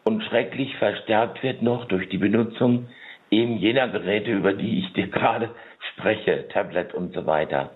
[0.04, 2.88] und schrecklich verstärkt wird noch durch die Benutzung
[3.32, 5.52] eben jener Geräte, über die ich dir gerade
[5.94, 7.72] spreche, Tablet und so weiter.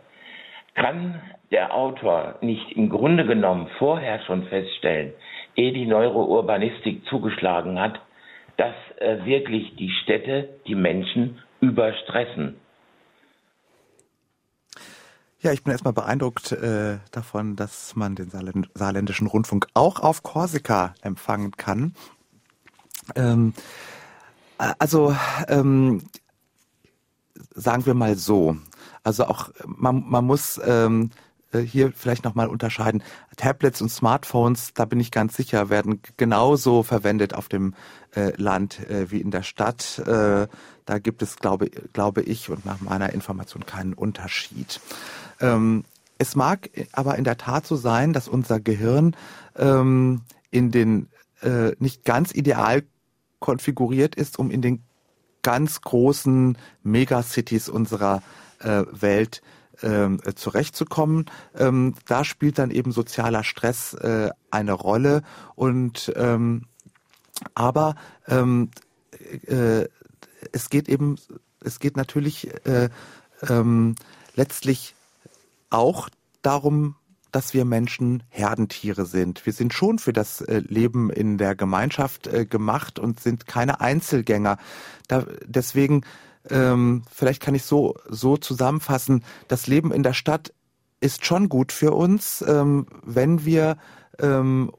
[0.76, 5.14] Kann der Autor nicht im Grunde genommen vorher schon feststellen,
[5.56, 8.02] ehe die Neurourbanistik zugeschlagen hat,
[8.58, 12.56] dass äh, wirklich die Städte die Menschen überstressen.
[15.42, 20.24] Ja, ich bin erstmal beeindruckt äh, davon, dass man den Saarländ saarländischen Rundfunk auch auf
[20.24, 21.96] Korsika empfangen kann.
[23.16, 23.54] Ähm,
[24.58, 25.16] also
[25.50, 26.04] ähm,
[27.54, 28.56] sagen wir mal so.
[29.04, 33.04] Also auch man, man muss ähm, äh, hier vielleicht nochmal unterscheiden.
[33.38, 37.74] Tablets und Smartphones, da bin ich ganz sicher, werden genauso verwendet auf dem
[38.16, 40.00] äh, Land äh, wie in der Stadt.
[40.00, 40.48] Äh,
[40.86, 44.82] da gibt es, glaube, glaube ich, und nach meiner Information keinen Unterschied.
[45.40, 45.86] Ähm,
[46.18, 49.16] es mag aber in der Tat so sein, dass unser Gehirn
[49.56, 51.10] ähm, in den
[51.42, 52.84] äh, nicht ganz ideal
[53.40, 54.84] konfiguriert ist, um in den
[55.42, 58.24] ganz großen Megacities unserer
[58.60, 58.84] äh,
[59.84, 61.26] Ähm, zurechtzukommen.
[61.56, 65.24] Ähm, da spielt dann eben sozialer Stress äh, eine Rolle
[65.56, 66.68] und ähm,
[67.54, 67.96] aber
[68.28, 68.70] ähm,
[69.48, 69.88] äh,
[70.54, 71.18] es geht eben,
[71.60, 72.90] es geht natürlich äh,
[73.50, 73.96] ähm,
[74.36, 74.96] letztlich
[75.70, 76.10] auch
[76.42, 76.96] darum,
[77.32, 79.46] dass wir Menschen Herdentiere sind.
[79.46, 83.82] Wir sind schon für das äh, Leben in der Gemeinschaft äh, gemacht und sind keine
[83.82, 84.58] Einzelgänger.
[85.08, 86.06] Da, deswegen,
[86.50, 90.54] ähm, vielleicht kann ich so, so zusammenfassen, das Leben in der Stadt
[91.00, 93.78] ist schon gut für uns, ähm, wenn wir
[94.20, 94.72] ähm,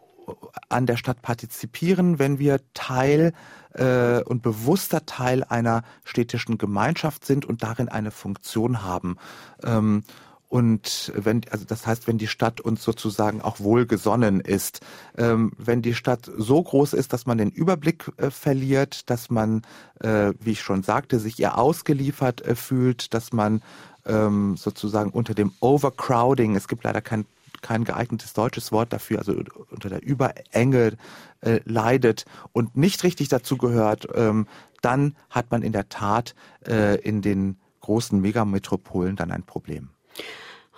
[0.68, 3.33] an der Stadt partizipieren, wenn wir Teil
[3.74, 9.16] äh, und bewusster Teil einer städtischen Gemeinschaft sind und darin eine Funktion haben.
[9.62, 10.05] Ähm,
[10.55, 14.83] und wenn, also das heißt, wenn die Stadt uns sozusagen auch wohlgesonnen ist,
[15.19, 19.62] ähm, wenn die Stadt so groß ist, dass man den Überblick äh, verliert, dass man,
[19.99, 23.62] äh, wie ich schon sagte, sich ihr ausgeliefert äh, fühlt, dass man
[24.07, 27.27] ähm, sozusagen unter dem Overcrowding, es gibt leider kein
[27.61, 29.35] kein geeignetes deutsches Wort dafür, also
[29.71, 30.97] unter der Überenge
[31.40, 34.47] äh, leidet und nicht richtig dazu gehört, ähm,
[34.83, 39.94] dann hat man in der Tat äh, in den großen Megametropolen dann ein Problem.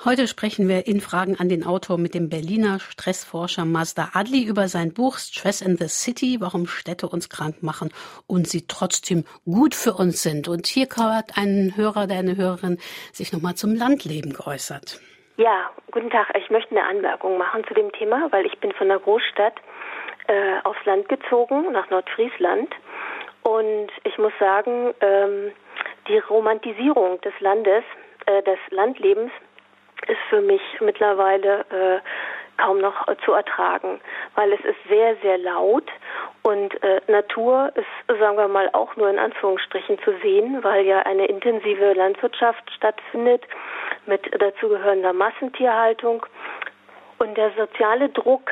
[0.05, 4.69] Heute sprechen wir in Fragen an den Autor mit dem Berliner Stressforscher Mazda Adli über
[4.69, 7.91] sein Buch Stress in the City, warum Städte uns krank machen
[8.29, 10.49] und sie trotzdem gut für uns sind.
[10.49, 12.77] Und hier hat ein Hörer, der eine Hörerin
[13.13, 15.01] sich nochmal zum Landleben geäußert.
[15.39, 16.29] Ja, guten Tag.
[16.37, 19.55] Ich möchte eine Anmerkung machen zu dem Thema, weil ich bin von der Großstadt
[20.29, 22.69] äh, aufs Land gezogen, nach Nordfriesland.
[23.43, 25.53] Und ich muss sagen, ähm,
[26.07, 27.83] die Romantisierung des Landes,
[28.27, 29.33] äh, des Landlebens
[30.09, 32.01] ist für mich mittlerweile äh,
[32.57, 34.01] kaum noch zu ertragen,
[34.35, 35.85] weil es ist sehr, sehr laut
[36.43, 41.01] und äh, Natur ist, sagen wir mal, auch nur in Anführungsstrichen zu sehen, weil ja
[41.01, 43.45] eine intensive Landwirtschaft stattfindet
[44.07, 46.25] mit dazugehörender Massentierhaltung
[47.19, 48.51] und der soziale Druck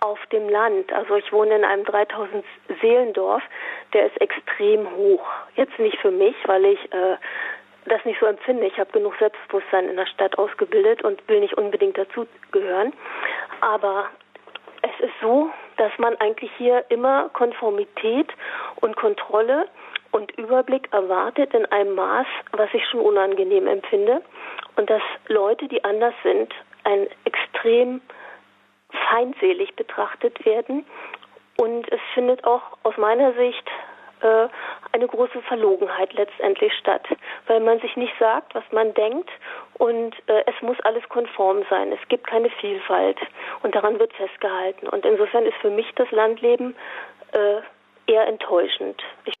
[0.00, 2.44] auf dem Land, also ich wohne in einem 3000
[2.80, 3.42] Seelendorf,
[3.92, 5.26] der ist extrem hoch.
[5.56, 7.16] Jetzt nicht für mich, weil ich äh,
[7.86, 8.66] das nicht so empfinde.
[8.66, 12.92] Ich habe genug Selbstbewusstsein in der Stadt ausgebildet und will nicht unbedingt dazugehören.
[13.60, 14.06] Aber
[14.82, 18.28] es ist so, dass man eigentlich hier immer Konformität
[18.76, 19.68] und Kontrolle
[20.10, 24.22] und Überblick erwartet in einem Maß, was ich schon unangenehm empfinde.
[24.76, 26.52] Und dass Leute, die anders sind,
[26.84, 28.00] ein extrem
[29.10, 30.86] feindselig betrachtet werden.
[31.56, 33.68] Und es findet auch aus meiner Sicht
[34.20, 34.48] äh,
[34.92, 37.06] eine große Verlogenheit letztendlich statt,
[37.46, 39.30] weil man sich nicht sagt, was man denkt
[39.74, 41.92] und äh, es muss alles konform sein.
[41.92, 43.18] Es gibt keine Vielfalt
[43.62, 44.88] und daran wird festgehalten.
[44.88, 46.74] Und insofern ist für mich das Landleben
[47.32, 47.60] äh,
[48.10, 49.02] eher enttäuschend.
[49.24, 49.34] Ich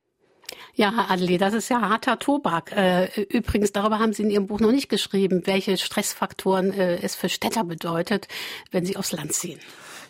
[0.78, 2.70] ja, Herr Adeli, das ist ja harter Tobak.
[2.70, 7.16] Äh, übrigens, darüber haben Sie in Ihrem Buch noch nicht geschrieben, welche Stressfaktoren äh, es
[7.16, 8.28] für Städter bedeutet,
[8.70, 9.58] wenn sie aufs Land ziehen.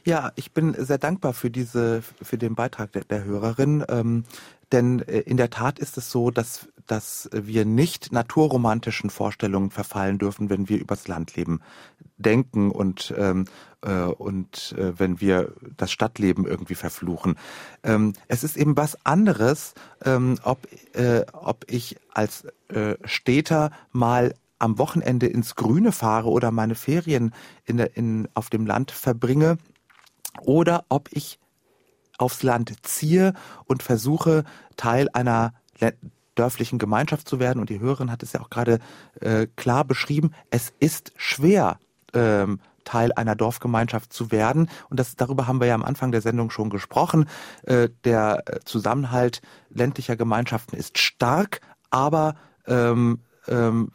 [0.09, 3.85] Ja, ich bin sehr dankbar für diese, für den Beitrag der, der Hörerin.
[3.91, 4.25] Ähm,
[4.73, 10.17] denn äh, in der Tat ist es so, dass, dass wir nicht naturromantischen Vorstellungen verfallen
[10.17, 11.61] dürfen, wenn wir übers Landleben
[12.17, 13.45] denken und, ähm,
[13.83, 17.37] äh, und äh, wenn wir das Stadtleben irgendwie verfluchen.
[17.83, 19.75] Ähm, es ist eben was anderes,
[20.07, 26.51] ähm, ob, äh, ob ich als äh, Städter mal am Wochenende ins Grüne fahre oder
[26.51, 27.35] meine Ferien
[27.67, 29.59] in der, in, auf dem Land verbringe
[30.43, 31.39] oder ob ich
[32.19, 33.35] aufs Land ziehe
[33.67, 34.45] und versuche,
[34.77, 35.53] Teil einer
[36.35, 37.61] dörflichen Gemeinschaft zu werden.
[37.61, 38.79] Und die Hörerin hat es ja auch gerade
[39.21, 40.33] äh, klar beschrieben.
[40.51, 41.79] Es ist schwer,
[42.15, 44.71] ähm, Teil einer Dorfgemeinschaft zu werden.
[44.89, 47.29] Und das, darüber haben wir ja am Anfang der Sendung schon gesprochen.
[47.65, 52.35] Äh, der Zusammenhalt ländlicher Gemeinschaften ist stark, aber
[52.67, 53.93] ähm, ähm,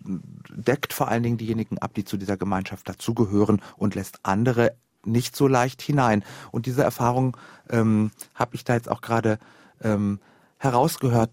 [0.00, 5.36] deckt vor allen Dingen diejenigen ab, die zu dieser Gemeinschaft dazugehören und lässt andere nicht
[5.36, 6.24] so leicht hinein.
[6.50, 7.36] Und diese Erfahrung
[7.70, 9.38] ähm, habe ich da jetzt auch gerade
[9.82, 10.20] ähm,
[10.58, 11.30] herausgehört.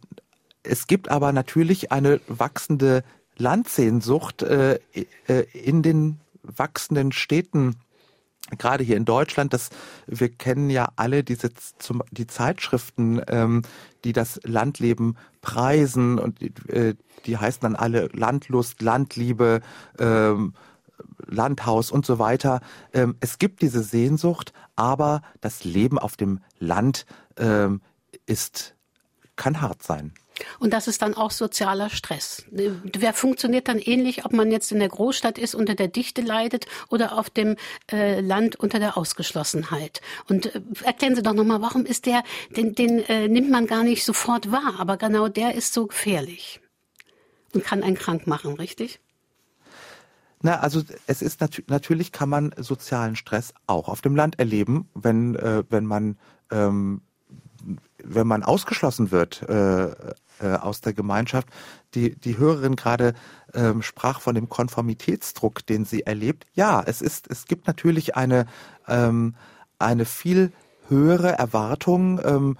[0.63, 3.03] Es gibt aber natürlich eine wachsende
[3.37, 4.79] Landsehnsucht äh,
[5.27, 7.75] äh, in den wachsenden Städten
[8.57, 9.69] gerade hier in Deutschland, das
[10.05, 13.63] wir kennen ja alle diese zum, die Zeitschriften, ähm,
[14.03, 19.61] die das Landleben preisen und äh, die heißen dann alle Landlust, Landliebe,
[19.97, 20.53] ähm,
[21.25, 22.61] Landhaus und so weiter.
[22.93, 27.05] Ähm, es gibt diese Sehnsucht, aber das Leben auf dem Land
[27.37, 27.81] ähm,
[28.25, 28.75] ist
[29.35, 30.13] kann hart sein.
[30.59, 32.45] Und das ist dann auch sozialer Stress.
[32.51, 36.65] Wer funktioniert dann ähnlich, ob man jetzt in der Großstadt ist, unter der Dichte leidet
[36.89, 37.55] oder auf dem
[37.89, 40.01] äh, Land unter der Ausgeschlossenheit.
[40.27, 42.23] Und äh, erklären Sie doch nochmal, warum ist der,
[42.55, 46.59] den, den äh, nimmt man gar nicht sofort wahr, aber genau der ist so gefährlich
[47.53, 48.99] und kann einen krank machen, richtig?
[50.45, 54.87] Na, also es ist nat natürlich kann man sozialen Stress auch auf dem Land erleben,
[54.93, 56.19] wenn äh, wenn man
[56.51, 57.01] ähm,
[58.03, 61.47] wenn man ausgeschlossen wird äh, äh, aus der Gemeinschaft.
[61.95, 63.15] Die, die Hörerin gerade
[63.55, 66.45] ähm, sprach von dem Konformitätsdruck, den sie erlebt.
[66.53, 68.45] Ja, es ist, es gibt natürlich eine,
[68.87, 69.33] ähm,
[69.79, 70.51] eine viel
[70.89, 72.57] höhere Erwartung, ähm,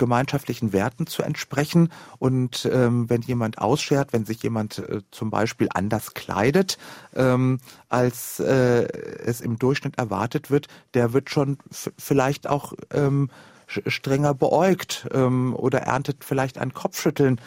[0.00, 1.90] gemeinschaftlichen Werten zu entsprechen.
[2.18, 6.78] Und ähm, wenn jemand ausschert, wenn sich jemand äh, zum Beispiel anders kleidet,
[7.14, 8.88] ähm, als äh,
[9.24, 11.58] es im Durchschnitt erwartet wird, der wird schon
[11.98, 13.30] vielleicht auch ähm,
[13.68, 17.40] strenger beäugt ähm, oder erntet vielleicht ein Kopfschütteln.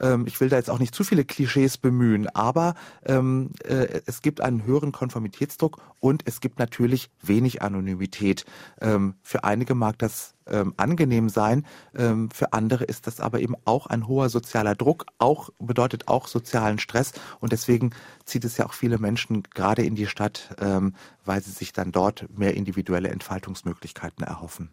[0.00, 4.22] Ähm, ich will da jetzt auch nicht zu viele Klischees bemühen, aber ähm, äh, es
[4.22, 8.44] gibt einen höheren Konformitätsdruck und es gibt natürlich wenig Anonymität.
[8.80, 13.54] Ähm, für einige mag das ähm, angenehm sein, ähm, für andere ist das aber eben
[13.64, 17.90] auch ein hoher sozialer Druck, auch bedeutet auch sozialen Stress und deswegen
[18.24, 21.92] zieht es ja auch viele Menschen gerade in die Stadt, ähm, weil sie sich dann
[21.92, 24.70] dort mehr individuelle Entfaltungsmöglichkeiten erhoffen.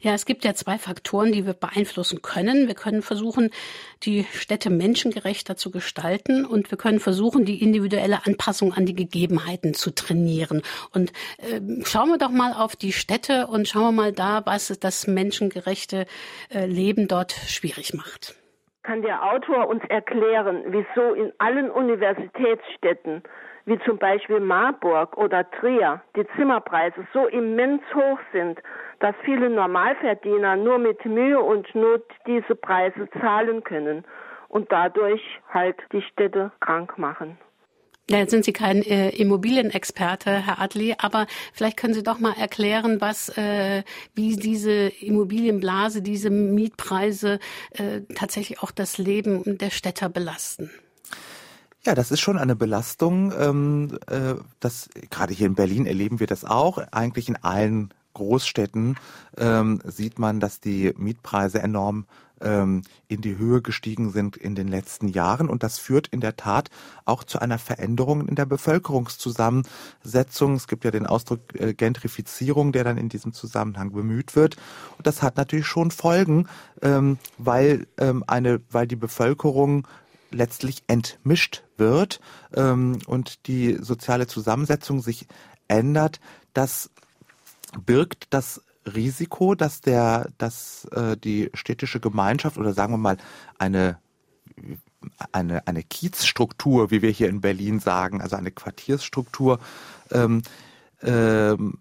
[0.00, 2.68] Ja, es gibt ja zwei Faktoren, die wir beeinflussen können.
[2.68, 3.50] Wir können versuchen,
[4.02, 9.74] die Städte menschengerechter zu gestalten und wir können versuchen, die individuelle Anpassung an die Gegebenheiten
[9.74, 10.62] zu trainieren.
[10.92, 14.68] Und äh, schauen wir doch mal auf die Städte und schauen wir mal da, was
[14.78, 16.06] das menschengerechte
[16.52, 18.34] äh, Leben dort schwierig macht.
[18.82, 23.22] Kann der Autor uns erklären, wieso in allen Universitätsstädten
[23.64, 28.60] wie zum Beispiel Marburg oder Trier, die Zimmerpreise so immens hoch sind,
[29.00, 34.04] dass viele Normalverdiener nur mit Mühe und Not diese Preise zahlen können
[34.48, 37.38] und dadurch halt die Städte krank machen.
[38.10, 42.34] Ja, jetzt sind Sie kein äh, Immobilienexperte, Herr Adli, aber vielleicht können Sie doch mal
[42.38, 47.38] erklären, was, äh, wie diese Immobilienblase, diese Mietpreise
[47.70, 50.70] äh, tatsächlich auch das Leben der Städter belasten.
[51.84, 53.32] Ja, das ist schon eine Belastung.
[53.36, 56.78] Ähm, äh, das gerade hier in Berlin erleben wir das auch.
[56.92, 58.96] Eigentlich in allen Großstädten
[59.36, 62.06] ähm, sieht man, dass die Mietpreise enorm
[62.40, 65.48] ähm, in die Höhe gestiegen sind in den letzten Jahren.
[65.48, 66.70] Und das führt in der Tat
[67.04, 70.54] auch zu einer Veränderung in der Bevölkerungszusammensetzung.
[70.54, 74.56] Es gibt ja den Ausdruck äh, Gentrifizierung, der dann in diesem Zusammenhang bemüht wird.
[74.98, 76.46] Und das hat natürlich schon Folgen,
[76.80, 79.88] ähm, weil ähm, eine, weil die Bevölkerung
[80.32, 82.20] letztlich entmischt wird
[82.54, 85.26] ähm, und die soziale Zusammensetzung sich
[85.68, 86.20] ändert.
[86.54, 86.90] Das
[87.84, 93.16] birgt das Risiko, dass der, dass äh, die städtische Gemeinschaft oder sagen wir mal
[93.58, 93.98] eine
[95.32, 99.58] eine, eine Kiezstruktur, wie wir hier in Berlin sagen, also eine Quartiersstruktur,
[100.10, 100.42] ähm,
[101.02, 101.78] ähm,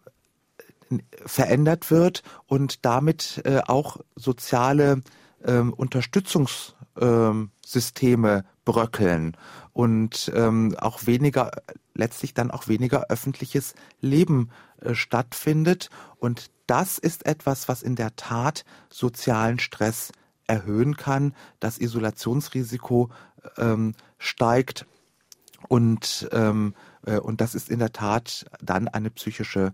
[1.26, 5.02] verändert wird und damit äh, auch soziale
[5.46, 7.52] ähm, Unterstützungssysteme ähm,
[8.66, 9.38] bröckeln
[9.74, 11.52] und ähm, auch weniger,
[11.94, 14.50] letztlich dann auch weniger öffentliches Leben
[14.82, 15.90] äh, stattfindet.
[16.18, 20.12] Und das ist etwas, was in der Tat sozialen Stress
[20.48, 21.34] erhöhen kann.
[21.60, 23.10] Das Isolationsrisiko
[23.58, 24.86] ähm, steigt
[25.68, 26.76] und, ähm,
[27.06, 29.74] äh, und das ist in der Tat dann eine psychische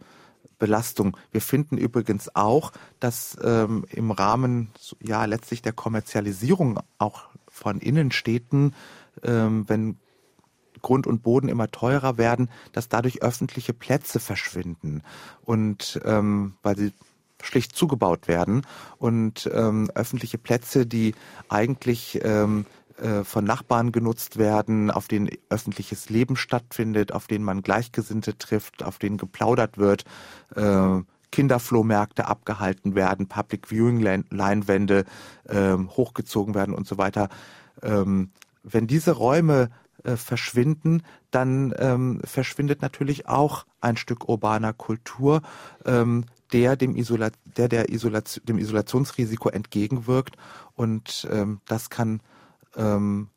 [0.58, 1.18] Belastung.
[1.32, 8.74] Wir finden übrigens auch, dass ähm, im Rahmen ja letztlich der Kommerzialisierung auch von Innenstädten,
[9.24, 9.98] ähm, wenn
[10.82, 15.02] Grund und Boden immer teurer werden, dass dadurch öffentliche Plätze verschwinden
[15.44, 16.94] und ähm, weil sie
[17.42, 18.66] schlicht zugebaut werden
[18.98, 21.14] und ähm, öffentliche Plätze, die
[21.50, 22.66] eigentlich ähm,
[22.98, 28.84] äh, von Nachbarn genutzt werden, auf denen öffentliches Leben stattfindet, auf denen man Gleichgesinnte trifft,
[28.84, 30.04] auf denen geplaudert wird,
[30.56, 35.06] äh, Kinderflohmärkte abgehalten werden, Public Viewing Leinwände
[35.46, 37.30] äh, hochgezogen werden und so weiter.
[37.84, 38.32] Ähm,
[38.64, 39.70] wenn diese Räume
[40.04, 45.42] äh, verschwinden, dann ähm, verschwindet natürlich auch ein Stück urbaner Kultur,
[45.86, 50.38] ähm, der dem, Isola der, der Isolation, dem Isolationsrisiko entgegenwirkt.
[50.76, 52.22] Und ähm, das kann
[52.78, 53.30] ähm,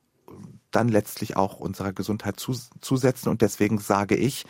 [0.71, 3.29] dann letztlich auch unserer Gesundheit zusetzen.
[3.29, 4.45] Und deswegen sage ich,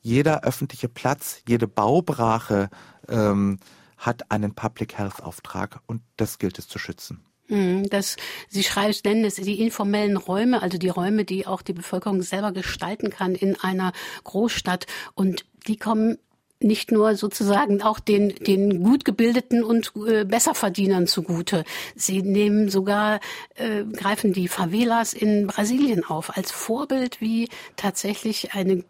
[0.00, 2.68] jeder öffentliche Platz, jede Baubrache
[3.08, 3.58] ähm,
[3.96, 7.24] hat einen Public Health Auftrag und das gilt es zu schützen.
[7.46, 8.16] Hm, das,
[8.48, 12.52] Sie schreiben, nennen es die informellen Räume, also die Räume, die auch die Bevölkerung selber
[12.52, 13.92] gestalten kann in einer
[14.24, 14.86] Großstadt.
[15.14, 16.18] Und die kommen
[16.60, 21.64] nicht nur sozusagen auch den, den gut gebildeten und äh, Besserverdienern zugute.
[21.94, 23.20] Sie nehmen sogar,
[23.54, 28.84] äh, greifen die Favelas in Brasilien auf als Vorbild, wie tatsächlich eine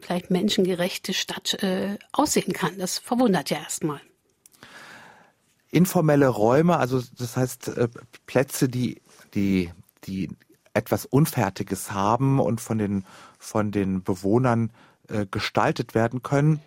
[0.00, 2.78] vielleicht menschengerechte Stadt äh, aussehen kann.
[2.78, 4.00] Das verwundert ja erstmal.
[5.70, 7.88] Informelle Räume, also das heißt äh,
[8.26, 9.00] Plätze, die,
[9.34, 9.70] die,
[10.04, 10.28] die
[10.74, 13.04] etwas Unfertiges haben und von den,
[13.38, 14.72] von den Bewohnern
[15.08, 16.60] äh, gestaltet werden können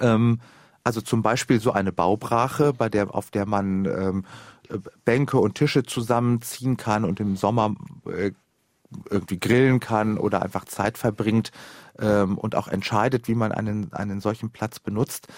[0.00, 0.40] ähm,
[0.84, 4.24] also zum Beispiel so eine Baubrache, bei der, auf der man ähm,
[5.04, 7.74] Bänke und Tische zusammenziehen kann und im Sommer
[8.06, 8.32] äh,
[9.10, 11.50] irgendwie grillen kann oder einfach Zeit verbringt
[11.98, 15.28] ähm, und auch entscheidet, wie man einen, einen solchen Platz benutzt.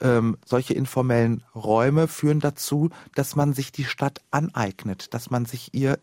[0.00, 5.72] Ähm, solche informellen Räume führen dazu, dass man sich die Stadt aneignet, dass man sich
[5.72, 5.98] ihr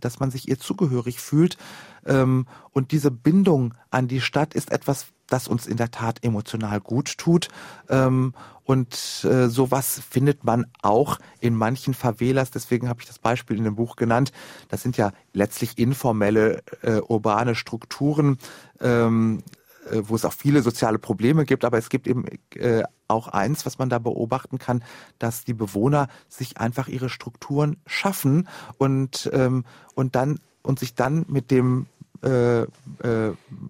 [0.00, 1.58] dass man sich ihr zugehörig fühlt.
[2.06, 6.80] Ähm, und diese Bindung an die Stadt ist etwas, das uns in der Tat emotional
[6.80, 7.48] gut tut.
[7.88, 8.34] Ähm,
[8.64, 12.50] und äh, sowas findet man auch in manchen Favelas.
[12.50, 14.32] Deswegen habe ich das Beispiel in dem Buch genannt.
[14.68, 18.38] Das sind ja letztlich informelle äh, urbane Strukturen,
[18.80, 19.42] ähm,
[19.90, 21.64] äh, wo es auch viele soziale Probleme gibt.
[21.64, 22.26] Aber es gibt eben
[23.08, 24.84] auch eins, was man da beobachten kann,
[25.18, 28.48] dass die Bewohner sich einfach ihre Strukturen schaffen
[28.78, 29.28] und
[29.94, 31.86] und dann und sich dann mit dem
[32.22, 32.66] äh, äh,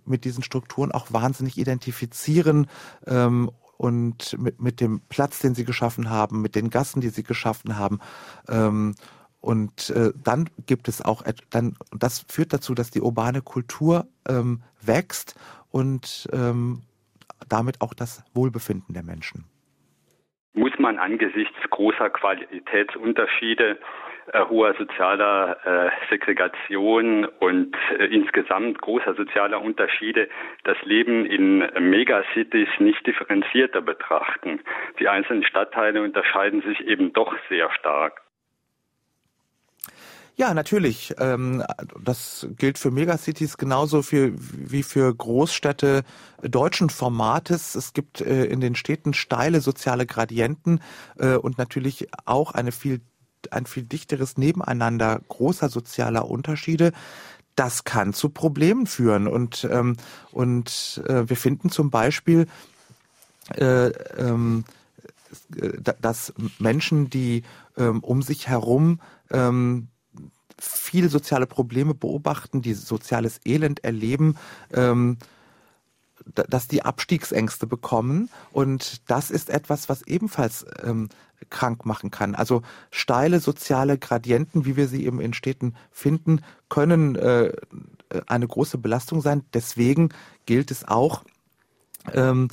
[0.04, 2.66] mit diesen Strukturen auch wahnsinnig identifizieren
[3.06, 7.22] ähm, und mit, mit dem Platz, den sie geschaffen haben, mit den Gassen, die sie
[7.22, 8.00] geschaffen haben.
[8.48, 8.96] Ähm,
[9.40, 14.62] und äh, dann gibt es auch, dann, das führt dazu, dass die urbane Kultur ähm,
[14.82, 15.38] wächst
[15.70, 16.82] und ähm,
[17.48, 19.44] damit auch das Wohlbefinden der Menschen.
[20.54, 23.78] Muss man angesichts großer Qualitätsunterschiede
[24.34, 30.28] hoher sozialer äh, Segregation und äh, insgesamt großer sozialer Unterschiede
[30.64, 31.58] das Leben in
[31.90, 34.60] Megacities nicht differenzierter betrachten.
[34.98, 38.22] Die einzelnen Stadtteile unterscheiden sich eben doch sehr stark.
[40.40, 41.12] Ja, natürlich.
[41.18, 41.62] Ähm,
[42.02, 46.02] das gilt für Megacities genauso wie für Großstädte
[46.42, 47.74] deutschen Formates.
[47.74, 50.80] Es gibt äh, in den Städten steile soziale Gradienten
[51.18, 53.02] äh, und natürlich auch eine viel
[53.50, 56.92] ein viel dichteres Nebeneinander großer sozialer Unterschiede.
[57.56, 59.26] Das kann zu Problemen führen.
[59.26, 59.96] Und, ähm,
[60.32, 62.46] und äh, wir finden zum Beispiel,
[63.56, 64.64] äh, ähm,
[66.00, 67.42] dass Menschen, die
[67.76, 69.88] ähm, um sich herum ähm,
[70.58, 74.36] viel soziale Probleme beobachten, die soziales Elend erleben,
[74.72, 75.18] ähm,
[76.34, 78.30] dass die Abstiegsängste bekommen.
[78.52, 81.08] Und das ist etwas, was ebenfalls ähm,
[81.48, 82.34] krank machen kann.
[82.34, 87.52] Also steile soziale Gradienten, wie wir sie eben in Städten finden, können äh,
[88.26, 89.42] eine große Belastung sein.
[89.54, 90.10] Deswegen
[90.46, 91.24] gilt es auch,
[92.12, 92.48] ähm,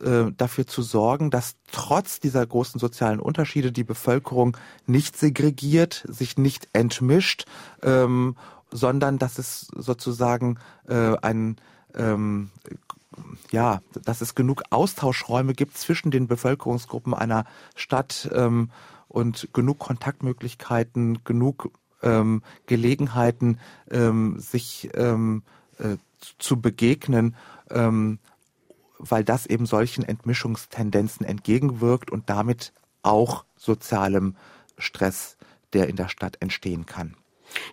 [0.00, 4.56] äh, dafür zu sorgen, dass trotz dieser großen sozialen Unterschiede die Bevölkerung
[4.86, 7.46] nicht segregiert, sich nicht entmischt,
[7.82, 8.36] ähm,
[8.70, 10.58] sondern dass es sozusagen
[10.88, 11.56] äh, ein
[11.94, 12.50] ähm,
[13.50, 17.44] ja, dass es genug Austauschräume gibt zwischen den Bevölkerungsgruppen einer
[17.74, 18.70] Stadt ähm,
[19.08, 21.70] und genug Kontaktmöglichkeiten, genug
[22.02, 23.58] ähm, Gelegenheiten,
[23.90, 25.42] ähm, sich ähm,
[25.78, 25.96] äh,
[26.38, 27.36] zu begegnen,
[27.70, 28.18] ähm,
[28.98, 34.36] weil das eben solchen Entmischungstendenzen entgegenwirkt und damit auch sozialem
[34.78, 35.36] Stress,
[35.72, 37.16] der in der Stadt entstehen kann.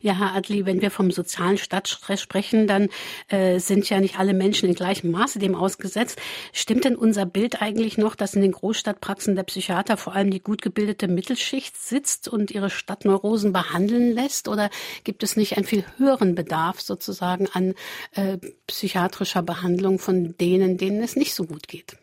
[0.01, 2.89] Ja, Herr Adli, wenn wir vom sozialen Stadtstress sprechen, dann
[3.30, 6.19] äh, sind ja nicht alle Menschen in gleichem Maße dem ausgesetzt.
[6.51, 10.41] Stimmt denn unser Bild eigentlich noch, dass in den Großstadtpraxen der Psychiater vor allem die
[10.41, 14.47] gut gebildete Mittelschicht sitzt und ihre Stadtneurosen behandeln lässt?
[14.47, 14.69] Oder
[15.03, 17.74] gibt es nicht einen viel höheren Bedarf sozusagen an
[18.13, 21.97] äh, psychiatrischer Behandlung von denen, denen es nicht so gut geht?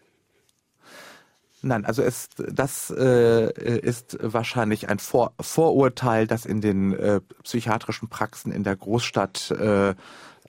[1.63, 8.09] Nein, also es, das äh, ist wahrscheinlich ein Vor Vorurteil, dass in den äh, psychiatrischen
[8.09, 9.95] Praxen in der Großstadt äh,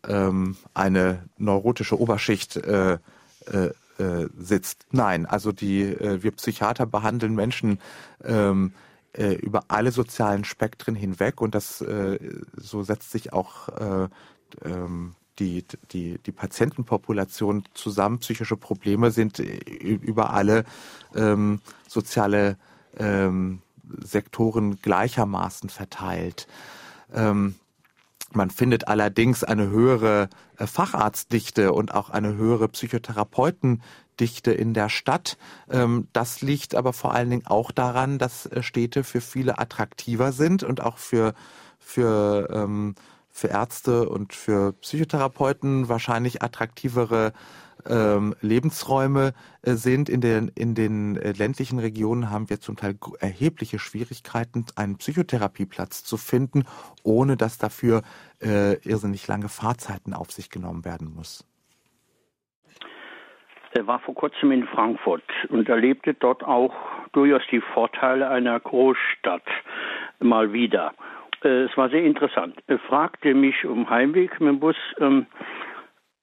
[0.07, 4.86] ähm, eine neurotische Oberschicht äh, äh, äh, sitzt.
[4.91, 7.80] Nein, also die wir Psychiater behandeln Menschen
[8.24, 8.74] ähm,
[9.12, 11.84] äh, über alle sozialen Spektren hinweg und das
[12.55, 14.07] so setzt sich auch äh,
[14.64, 18.19] ähm, die, die, die Patientenpopulation zusammen.
[18.19, 20.63] Psychische Probleme sind über alle
[21.15, 22.57] ähm, soziale
[22.97, 23.59] ähm,
[24.03, 26.47] Sektoren gleichermaßen verteilt.
[27.13, 27.55] Ähm,
[28.33, 35.37] Man findet allerdings eine höhere äh, Facharztdichte und auch eine höhere Psychotherapeutendichte in der Stadt.
[35.69, 40.31] Ähm, das liegt aber vor allen Dingen auch daran, dass äh, Städte für viele attraktiver
[40.31, 41.33] sind und auch für,
[41.79, 42.95] für, ähm,
[43.32, 47.34] für Ärzte und für Psychotherapeuten wahrscheinlich attraktivere
[47.88, 50.09] ähm, Lebensräume äh, sind.
[50.09, 56.03] In den, in den äh, ländlichen Regionen haben wir zum Teil erhebliche Schwierigkeiten, einen Psychotherapieplatz
[56.03, 56.65] zu finden,
[57.03, 58.01] ohne dass dafür
[58.41, 61.47] äh, irrsinnig lange Fahrzeiten auf sich genommen werden muss.
[63.73, 66.73] Er war vor kurzem in Frankfurt und erlebte dort auch
[67.13, 69.43] durchaus die Vorteile einer Großstadt
[70.19, 70.93] mal wieder.
[71.43, 72.55] Äh, es war sehr interessant.
[72.67, 75.25] Er fragte mich um Heimweg mit dem Bus, ähm,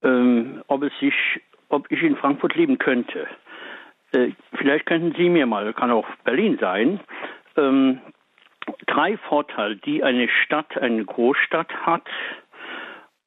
[0.02, 1.14] ähm, ob es sich
[1.70, 3.26] ob ich in Frankfurt leben könnte.
[4.12, 7.00] Äh, vielleicht könnten Sie mir mal, kann auch Berlin sein,
[7.56, 8.00] ähm,
[8.86, 12.08] drei Vorteile, die eine Stadt, eine Großstadt hat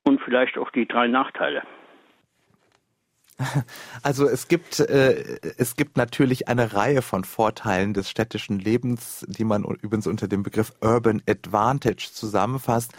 [0.03, 1.61] und vielleicht auch die drei Nachteile.
[4.03, 9.43] Also es gibt äh, es gibt natürlich eine Reihe von Vorteilen des städtischen Lebens, die
[9.43, 12.91] man übrigens unter dem Begriff Urban Advantage zusammenfasst.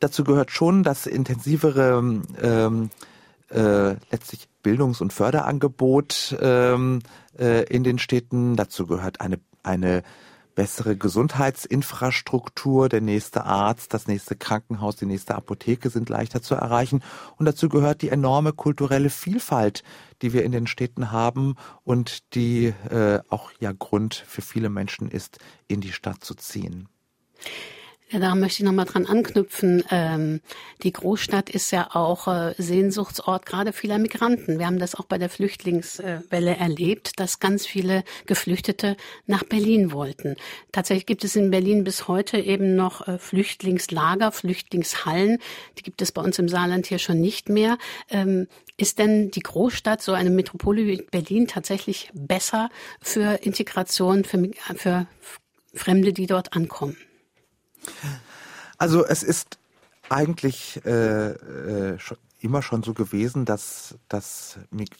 [0.00, 2.90] Dazu gehört schon das intensivere ähm,
[3.50, 7.00] äh, letztlich Bildungs- und Förderangebot ähm,
[7.38, 8.56] äh, in den Städten.
[8.56, 10.02] Dazu gehört eine, eine
[10.54, 17.02] bessere Gesundheitsinfrastruktur, der nächste Arzt, das nächste Krankenhaus, die nächste Apotheke sind leichter zu erreichen.
[17.36, 19.82] Und dazu gehört die enorme kulturelle Vielfalt,
[20.22, 25.10] die wir in den Städten haben und die äh, auch ja Grund für viele Menschen
[25.10, 25.38] ist,
[25.68, 26.88] in die Stadt zu ziehen.
[28.10, 29.82] Ja, da möchte ich nochmal dran anknüpfen.
[29.90, 30.40] Ähm,
[30.82, 34.58] die Großstadt ist ja auch äh, Sehnsuchtsort gerade vieler Migranten.
[34.58, 38.96] Wir haben das auch bei der Flüchtlingswelle erlebt, dass ganz viele Geflüchtete
[39.26, 40.36] nach Berlin wollten.
[40.70, 45.38] Tatsächlich gibt es in Berlin bis heute eben noch äh, Flüchtlingslager, Flüchtlingshallen.
[45.78, 47.78] Die gibt es bei uns im Saarland hier schon nicht mehr.
[48.10, 52.68] Ähm, ist denn die Großstadt, so eine Metropole wie Berlin, tatsächlich besser
[53.00, 55.06] für Integration, für, für
[55.72, 56.96] Fremde, die dort ankommen?
[58.78, 59.58] Also es ist
[60.08, 64.58] eigentlich äh, äh, schon, immer schon so gewesen, dass, dass,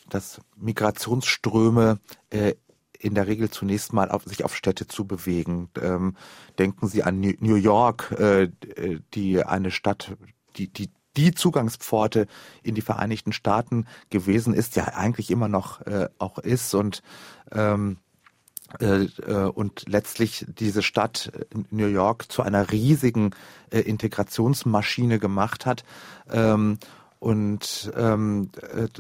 [0.09, 1.99] dass Migrationsströme
[2.30, 2.55] äh,
[2.99, 5.68] in der Regel zunächst mal auf, sich auf Städte zu bewegen.
[5.80, 6.16] Ähm,
[6.59, 8.49] denken Sie an New York, äh,
[9.12, 10.16] die eine Stadt,
[10.57, 12.26] die, die die Zugangspforte
[12.62, 17.03] in die Vereinigten Staaten gewesen ist, ja eigentlich immer noch äh, auch ist und
[17.53, 18.03] ähm, äh, äh,
[19.54, 23.30] und letztlich diese Stadt äh, New York zu einer riesigen
[23.70, 25.84] Integrationsmaschine gemacht hat.
[26.30, 26.78] Ähm,
[27.18, 28.50] und ähm,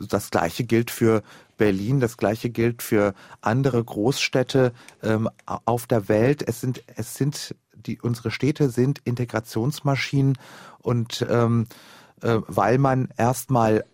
[0.08, 1.22] das Gleiche gilt für
[1.58, 6.42] Berlin, das Gleiche gilt für andere Großstädte ähm, auf der Welt.
[6.46, 10.38] Es sind, es sind die, unsere Städte sind Integrationsmaschinen
[10.78, 11.48] und äh,
[12.20, 13.84] weil man erstmal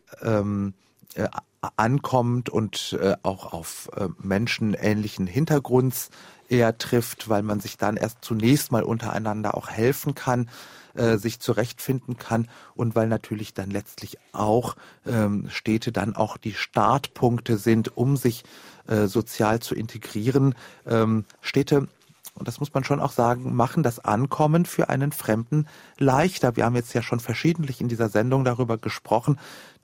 [1.77, 6.11] ankommt und äh, auch auf äh, menschenähnlichen Hintergrunds
[6.49, 10.49] eher trifft, weil man sich dann erst zunächst mal untereinander auch helfen kann,
[10.95, 16.55] äh, sich zurechtfinden kann und weil natürlich dann letztlich auch ähm, Städte dann auch die
[16.55, 18.45] Startpunkte sind, um sich
[18.89, 20.55] äh, sozial zu integrieren.
[20.87, 21.89] Ähm, Städte
[22.35, 25.67] und das muss man schon auch sagen, machen das Ankommen für einen Fremden
[25.99, 26.57] leichter.
[26.57, 29.39] Wir haben jetzt ja schon verschiedentlich in dieser Sendung darüber gesprochen,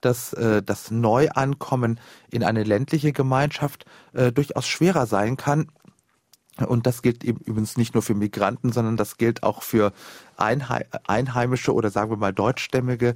[0.06, 1.98] dass äh, das Neuankommen
[2.30, 5.66] in eine ländliche Gemeinschaft äh, durchaus schwerer sein kann.
[6.64, 9.92] Und das gilt eben übrigens nicht nur für Migranten, sondern das gilt auch für
[10.36, 13.14] Einheimische oder sagen wir mal Deutschstämmige.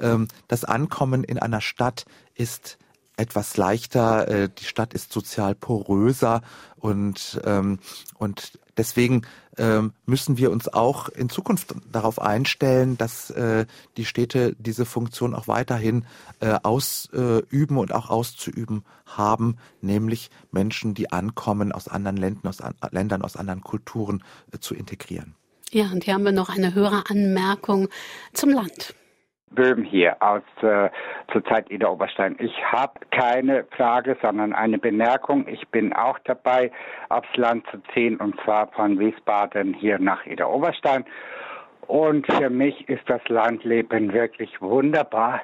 [0.00, 2.76] Ähm, das Ankommen in einer Stadt ist
[3.16, 6.42] etwas leichter, äh, die Stadt ist sozial poröser
[6.76, 7.78] und, ähm,
[8.18, 9.22] und deswegen
[9.58, 15.34] ähm, müssen wir uns auch in Zukunft darauf einstellen, dass äh, die Städte diese Funktion
[15.34, 16.04] auch weiterhin
[16.40, 22.58] äh, ausüben und auch auszuüben haben, nämlich Menschen, die ankommen aus anderen Ländern, aus,
[22.90, 24.22] Ländern, aus anderen Kulturen
[24.52, 25.34] äh, zu integrieren.
[25.70, 27.88] Ja, und hier haben wir noch eine höhere Anmerkung
[28.34, 28.94] zum Land.
[29.54, 30.90] Böhm hier aus äh,
[31.32, 32.36] zur Zeit Ida Oberstein.
[32.38, 35.46] Ich habe keine Frage, sondern eine Bemerkung.
[35.48, 36.70] Ich bin auch dabei,
[37.08, 41.04] aufs Land zu ziehen und zwar von Wiesbaden hier nach Ida Oberstein.
[41.86, 45.40] Und für mich ist das Landleben wirklich wunderbar.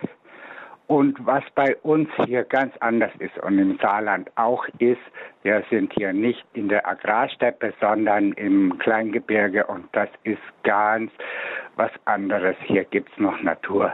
[0.89, 4.97] Und was bei uns hier ganz anders ist und im Saarland auch ist,
[5.43, 11.13] wir sind hier nicht in der Agrarsteppe, sondern im Kleingebirge und das ist ganz
[11.77, 12.57] was anderes.
[12.65, 13.93] Hier gibt's noch Natur.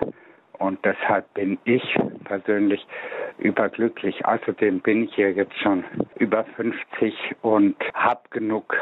[0.60, 1.82] Und deshalb bin ich
[2.22, 2.86] persönlich
[3.38, 4.24] überglücklich.
[4.24, 5.84] Außerdem bin ich hier jetzt schon
[6.20, 8.72] über 50 und habe genug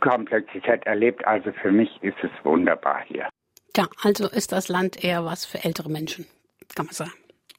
[0.00, 1.24] Komplexität erlebt.
[1.24, 3.28] Also für mich ist es wunderbar hier.
[3.76, 6.26] Ja, also ist das Land eher was für ältere Menschen,
[6.74, 7.12] kann man sagen,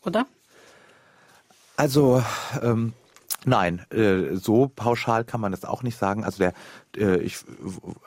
[0.06, 0.28] oder?
[1.78, 2.24] Also
[2.62, 2.94] ähm,
[3.48, 6.24] Nein, äh, so pauschal kann man das auch nicht sagen.
[6.24, 6.54] Also der,
[6.98, 7.38] äh, ich,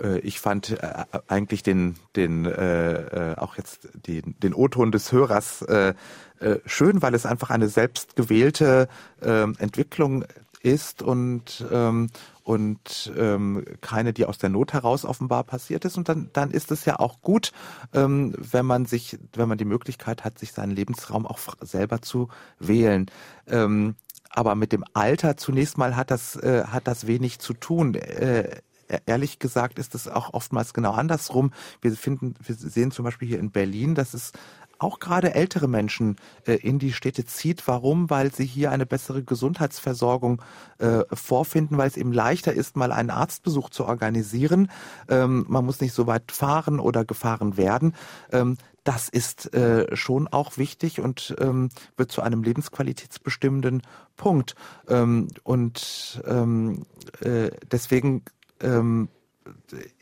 [0.02, 5.12] äh, ich fand äh, eigentlich den, den äh, äh, auch jetzt den, den O-Ton des
[5.12, 5.94] Hörers äh,
[6.40, 8.88] äh, schön, weil es einfach eine selbstgewählte
[9.20, 10.24] äh, Entwicklung
[10.62, 12.08] ist und ähm,
[12.48, 15.98] und ähm, keine, die aus der Not heraus offenbar passiert ist.
[15.98, 17.52] Und dann, dann ist es ja auch gut,
[17.92, 22.28] ähm, wenn man sich, wenn man die Möglichkeit hat, sich seinen Lebensraum auch selber zu
[22.58, 23.04] wählen.
[23.46, 23.96] Ähm,
[24.30, 27.94] aber mit dem Alter zunächst mal hat das, äh, hat das wenig zu tun.
[27.94, 28.62] Äh,
[29.06, 31.52] ehrlich gesagt ist es auch oftmals genau andersrum.
[31.80, 34.32] Wir finden, wir sehen zum Beispiel hier in Berlin, dass es
[34.78, 36.16] auch gerade ältere Menschen
[36.46, 37.66] äh, in die Städte zieht.
[37.66, 38.10] Warum?
[38.10, 40.42] Weil sie hier eine bessere Gesundheitsversorgung
[40.78, 44.70] äh, vorfinden, weil es eben leichter ist, mal einen Arztbesuch zu organisieren.
[45.08, 47.94] Ähm, man muss nicht so weit fahren oder gefahren werden.
[48.32, 53.82] Ähm, das ist äh, schon auch wichtig und ähm, wird zu einem lebensqualitätsbestimmenden
[54.16, 54.54] Punkt.
[54.88, 56.86] Ähm, und ähm,
[57.20, 58.22] äh, deswegen
[58.60, 59.08] ähm,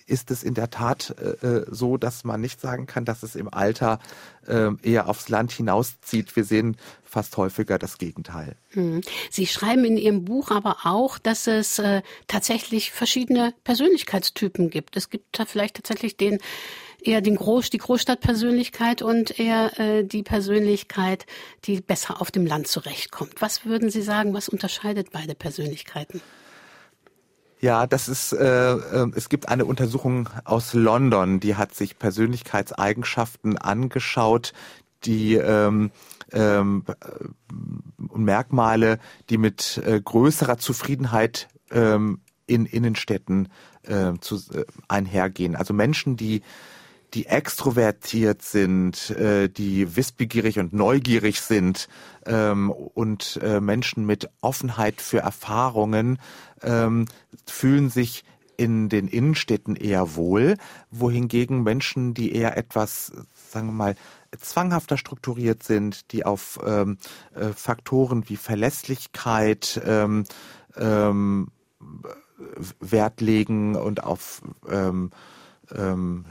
[0.06, 3.34] ist es in der Tat äh, äh, so, dass man nicht sagen kann, dass es
[3.34, 3.98] im Alter
[4.46, 6.36] äh, eher aufs Land hinauszieht.
[6.36, 8.56] Wir sehen fast häufiger das Gegenteil.
[8.70, 9.00] Hm.
[9.30, 14.96] Sie schreiben in Ihrem Buch aber auch, dass es äh, tatsächlich verschiedene Persönlichkeitstypen gibt.
[14.96, 16.38] Es gibt da vielleicht tatsächlich den
[17.00, 21.26] eher den Groß, die Großstadtpersönlichkeit und eher äh, die Persönlichkeit,
[21.64, 23.40] die besser auf dem Land zurechtkommt.
[23.40, 26.20] Was würden Sie sagen, was unterscheidet beide Persönlichkeiten?
[27.60, 33.56] Ja, das ist, äh, äh, es gibt eine Untersuchung aus London, die hat sich Persönlichkeitseigenschaften
[33.56, 34.52] angeschaut,
[35.04, 35.90] die ähm,
[36.32, 36.84] ähm,
[38.14, 38.98] Merkmale,
[39.30, 43.48] die mit äh, größerer Zufriedenheit ähm, in Innenstädten
[43.82, 45.56] äh, zu, äh, einhergehen.
[45.56, 46.42] Also Menschen, die
[47.14, 51.88] die extrovertiert sind, äh, die wissbegierig und neugierig sind
[52.26, 56.18] ähm, und äh, Menschen mit Offenheit für Erfahrungen
[56.62, 57.06] ähm,
[57.46, 58.24] fühlen sich
[58.56, 60.56] in den Innenstädten eher wohl,
[60.90, 63.12] wohingegen Menschen, die eher etwas,
[63.50, 63.96] sagen wir mal,
[64.38, 66.98] zwanghafter strukturiert sind, die auf ähm,
[67.34, 70.24] äh, Faktoren wie Verlässlichkeit ähm,
[70.76, 71.48] ähm,
[72.80, 75.10] Wert legen und auf ähm,
[75.74, 76.24] ähm,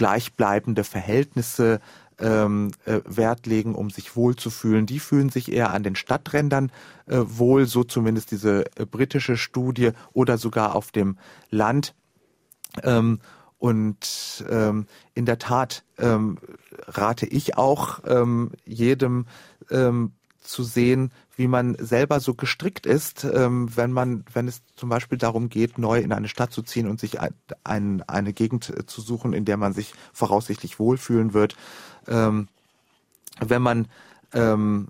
[0.00, 1.78] gleichbleibende Verhältnisse
[2.18, 4.86] ähm, äh, Wert legen, um sich wohlzufühlen.
[4.86, 6.72] Die fühlen sich eher an den Stadträndern
[7.04, 11.18] äh, wohl, so zumindest diese äh, britische Studie oder sogar auf dem
[11.50, 11.94] Land.
[12.82, 13.20] Ähm,
[13.58, 16.38] und ähm, in der Tat ähm,
[16.86, 19.26] rate ich auch ähm, jedem
[19.70, 20.12] ähm,
[20.50, 25.18] zu sehen, wie man selber so gestrickt ist, ähm, wenn man, wenn es zum Beispiel
[25.18, 27.34] darum geht, neu in eine Stadt zu ziehen und sich ein,
[27.64, 31.56] ein, eine Gegend äh, zu suchen, in der man sich voraussichtlich wohlfühlen wird.
[32.06, 32.48] Ähm,
[33.40, 33.88] wenn man
[34.32, 34.88] ähm,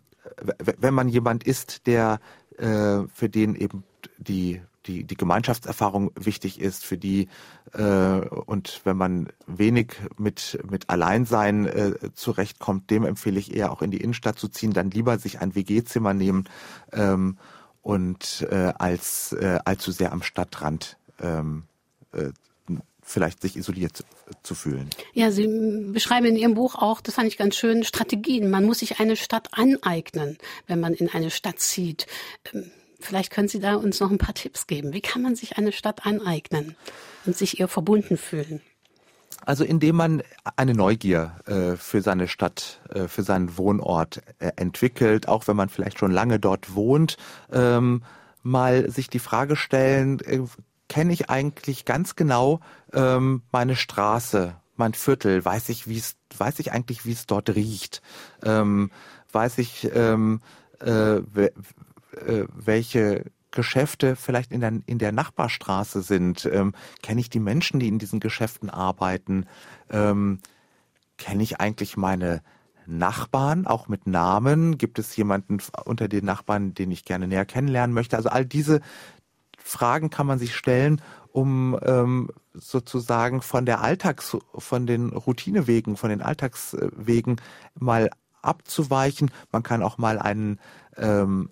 [0.78, 2.20] wenn man jemand ist, der
[2.58, 3.84] äh, für den eben
[4.18, 7.28] die die, die Gemeinschaftserfahrung wichtig ist, für die
[7.72, 13.82] äh, und wenn man wenig mit, mit Alleinsein äh, zurechtkommt, dem empfehle ich eher auch
[13.82, 16.44] in die Innenstadt zu ziehen, dann lieber sich ein WG-Zimmer nehmen
[16.92, 17.38] ähm,
[17.82, 21.64] und äh, als äh, allzu sehr am Stadtrand ähm,
[22.12, 22.30] äh,
[23.02, 24.04] vielleicht sich isoliert
[24.44, 24.88] zu, fühlen.
[25.14, 25.48] Ja, Sie
[25.92, 28.50] beschreiben in Ihrem Buch auch, das fand ich ganz schön, Strategien.
[28.50, 30.38] Man muss sich eine Stadt aneignen,
[30.68, 32.06] wenn man in eine Stadt zieht.
[33.00, 34.92] Vielleicht können Sie da uns noch ein paar Tipps geben.
[34.92, 36.76] Wie kann man sich eine Stadt aneignen
[37.26, 38.60] und sich ihr verbunden fühlen?
[39.44, 40.22] Also indem man
[40.56, 45.70] eine Neugier äh, für seine Stadt, äh, für seinen Wohnort äh, entwickelt, auch wenn man
[45.70, 47.16] vielleicht schon lange dort wohnt,
[47.50, 48.02] ähm,
[48.42, 50.40] mal sich die Frage stellen, äh,
[50.88, 52.60] kenne ich eigentlich ganz genau
[52.92, 57.50] ähm, meine Straße, mein Viertel, weiß ich, wie es, weiß ich eigentlich, wie es dort
[57.50, 58.02] riecht,
[58.42, 58.90] ähm,
[59.32, 60.40] weiß ich, ähm,
[60.80, 61.20] äh,
[62.26, 66.44] äh, welche Geschäfte vielleicht in der, in der Nachbarstraße sind?
[66.46, 69.46] Ähm, Kenne ich die Menschen, die in diesen Geschäften arbeiten?
[69.90, 70.38] Ähm,
[71.18, 72.42] Kenne ich eigentlich meine
[72.86, 74.78] Nachbarn, auch mit Namen?
[74.78, 78.16] Gibt es jemanden unter den Nachbarn, den ich gerne näher kennenlernen möchte?
[78.16, 78.80] Also all diese
[79.58, 81.00] Fragen kann man sich stellen,
[81.32, 87.40] um ähm, sozusagen von der Alltags, von den Routinewegen, von den Alltagswegen
[87.78, 88.10] mal
[88.42, 89.30] abzuweichen.
[89.52, 90.58] Man kann auch mal einen
[90.96, 91.50] ähm,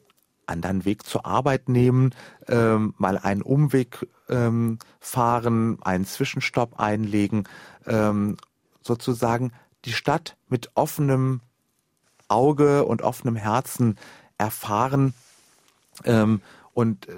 [0.48, 2.14] anderen Weg zur Arbeit nehmen,
[2.46, 7.44] ähm, mal einen Umweg ähm, fahren, einen Zwischenstopp einlegen,
[7.86, 8.36] ähm,
[8.82, 9.52] sozusagen
[9.84, 11.40] die Stadt mit offenem
[12.28, 13.98] Auge und offenem Herzen
[14.36, 15.14] erfahren
[16.04, 16.40] ähm,
[16.74, 17.12] und äh,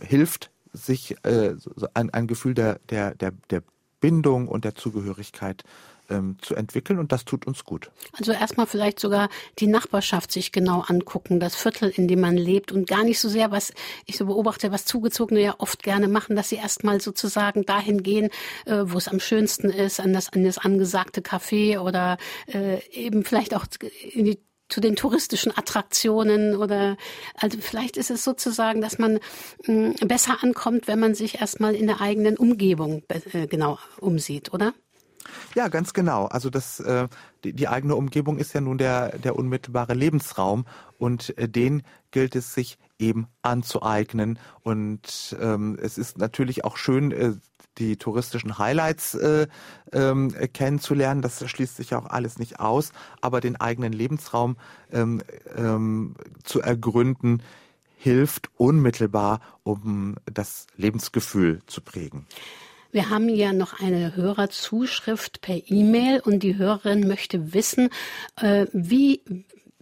[0.00, 1.54] hilft sich äh,
[1.94, 3.62] ein, ein Gefühl der, der, der, der
[4.00, 5.64] Bindung und der Zugehörigkeit
[6.10, 7.90] ähm, zu entwickeln und das tut uns gut.
[8.12, 9.28] Also erstmal vielleicht sogar
[9.58, 13.28] die Nachbarschaft sich genau angucken, das Viertel, in dem man lebt und gar nicht so
[13.28, 13.72] sehr, was
[14.06, 18.30] ich so beobachte, was Zugezogene ja oft gerne machen, dass sie erstmal sozusagen dahin gehen,
[18.66, 22.18] äh, wo es am schönsten ist, an das, an das angesagte Café oder
[22.52, 23.66] äh, eben vielleicht auch
[24.12, 24.38] in die
[24.68, 26.96] zu den touristischen Attraktionen oder
[27.36, 29.20] also vielleicht ist es sozusagen, dass man
[29.66, 34.72] mm, besser ankommt, wenn man sich erstmal in der eigenen Umgebung äh, genau umsieht, oder?
[35.54, 36.26] Ja, ganz genau.
[36.26, 37.08] Also das, äh,
[37.44, 40.66] die, eigene Umgebung ist ja nun der, der unmittelbare Lebensraum
[40.98, 44.38] und äh, den gilt es sich eben anzueignen.
[44.62, 47.32] Und ähm, es ist natürlich auch schön, äh,
[47.78, 49.48] die touristischen Highlights äh,
[49.92, 51.22] ähm, kennenzulernen.
[51.22, 54.56] Das schließt sich auch alles nicht aus, aber den eigenen Lebensraum
[54.92, 55.22] ähm,
[56.44, 57.42] zu ergründen,
[58.04, 62.26] hilft unmittelbar, um das Lebensgefühl zu prägen.
[62.94, 67.88] Wir haben ja noch eine Hörerzuschrift per E-Mail und die Hörerin möchte wissen,
[68.36, 69.20] äh, wie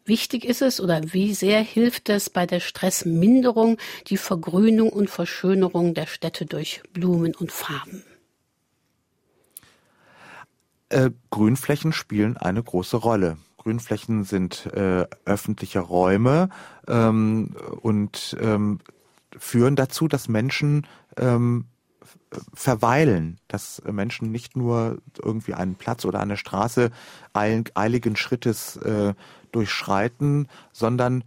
[0.07, 5.93] wichtig ist es oder wie sehr hilft es bei der Stressminderung die Vergrünung und Verschönerung
[5.93, 8.03] der Städte durch Blumen und Farben?
[10.89, 13.37] Äh, Grünflächen spielen eine große Rolle.
[13.59, 16.49] Grünflächen sind äh, öffentliche Räume
[16.89, 18.79] ähm, und ähm,
[19.37, 20.87] führen dazu, dass Menschen
[21.19, 21.67] ähm,
[22.55, 26.91] verweilen, dass Menschen nicht nur irgendwie einen Platz oder eine Straße
[27.33, 29.15] eiligen Schrittes äh,
[29.53, 31.25] durchschreiten, sondern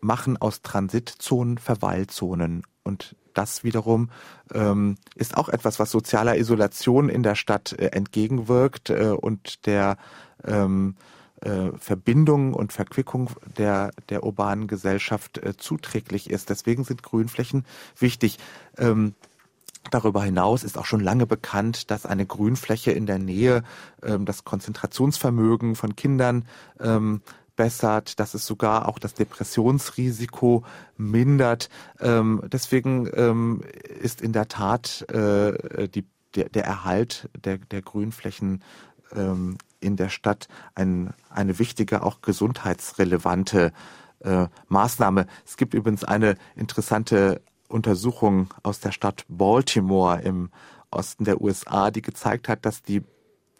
[0.00, 2.62] machen aus Transitzonen Verweilzonen.
[2.82, 4.10] Und das wiederum
[4.52, 9.96] ähm, ist auch etwas, was sozialer Isolation in der Stadt äh, entgegenwirkt äh, und der
[10.44, 10.96] ähm,
[11.40, 16.50] äh, Verbindung und Verquickung der, der urbanen Gesellschaft äh, zuträglich ist.
[16.50, 17.64] Deswegen sind Grünflächen
[17.98, 18.38] wichtig.
[18.76, 19.14] Ähm,
[19.90, 23.62] Darüber hinaus ist auch schon lange bekannt, dass eine Grünfläche in der Nähe
[24.02, 26.44] ähm, das Konzentrationsvermögen von Kindern
[26.78, 27.22] ähm,
[27.56, 30.64] bessert, dass es sogar auch das Depressionsrisiko
[30.96, 31.68] mindert.
[31.98, 33.62] Ähm, deswegen ähm,
[34.00, 38.62] ist in der Tat äh, die, der, der Erhalt der, der Grünflächen
[39.14, 43.72] ähm, in der Stadt ein, eine wichtige, auch gesundheitsrelevante
[44.20, 45.26] äh, Maßnahme.
[45.46, 50.50] Es gibt übrigens eine interessante Untersuchung aus der Stadt Baltimore im
[50.90, 53.02] Osten der USA, die gezeigt hat, dass die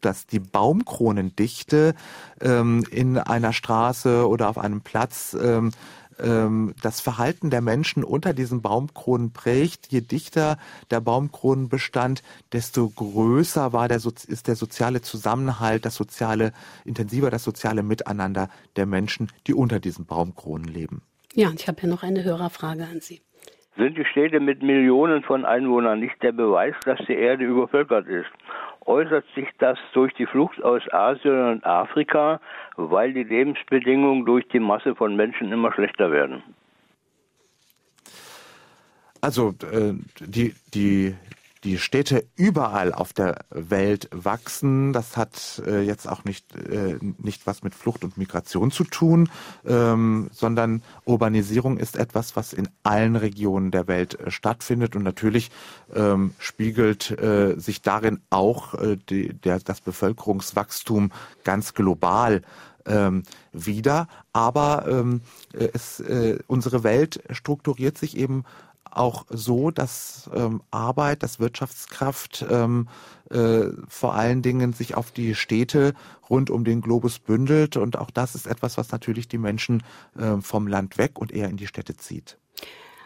[0.00, 1.94] dass die Baumkronendichte
[2.40, 5.72] ähm, in einer Straße oder auf einem Platz ähm,
[6.18, 9.88] ähm, das Verhalten der Menschen unter diesen Baumkronen prägt.
[9.88, 10.58] Je dichter
[10.90, 16.52] der Baumkronenbestand, desto größer war der, ist der soziale Zusammenhalt, das soziale,
[16.84, 21.02] intensiver das soziale Miteinander der Menschen, die unter diesen Baumkronen leben.
[21.34, 23.22] Ja, und ich habe hier noch eine Hörerfrage an Sie
[23.80, 28.30] sind die Städte mit Millionen von Einwohnern nicht der Beweis, dass die Erde übervölkert ist.
[28.84, 32.40] Äußert sich das durch die Flucht aus Asien und Afrika,
[32.76, 36.42] weil die Lebensbedingungen durch die Masse von Menschen immer schlechter werden?
[39.22, 41.14] Also äh, die, die
[41.64, 44.92] die Städte überall auf der Welt wachsen.
[44.92, 49.28] Das hat äh, jetzt auch nicht, äh, nicht was mit Flucht und Migration zu tun,
[49.66, 54.96] ähm, sondern Urbanisierung ist etwas, was in allen Regionen der Welt äh, stattfindet.
[54.96, 55.50] Und natürlich
[55.94, 61.12] ähm, spiegelt äh, sich darin auch äh, die, der, das Bevölkerungswachstum
[61.44, 62.40] ganz global
[62.86, 64.08] ähm, wieder.
[64.32, 65.20] Aber ähm,
[65.52, 68.44] äh, es, äh, unsere Welt strukturiert sich eben
[68.90, 72.88] auch so, dass ähm, Arbeit, dass Wirtschaftskraft ähm,
[73.30, 75.94] äh, vor allen Dingen sich auf die Städte
[76.28, 77.76] rund um den Globus bündelt.
[77.76, 79.82] Und auch das ist etwas, was natürlich die Menschen
[80.18, 82.38] äh, vom Land weg und eher in die Städte zieht.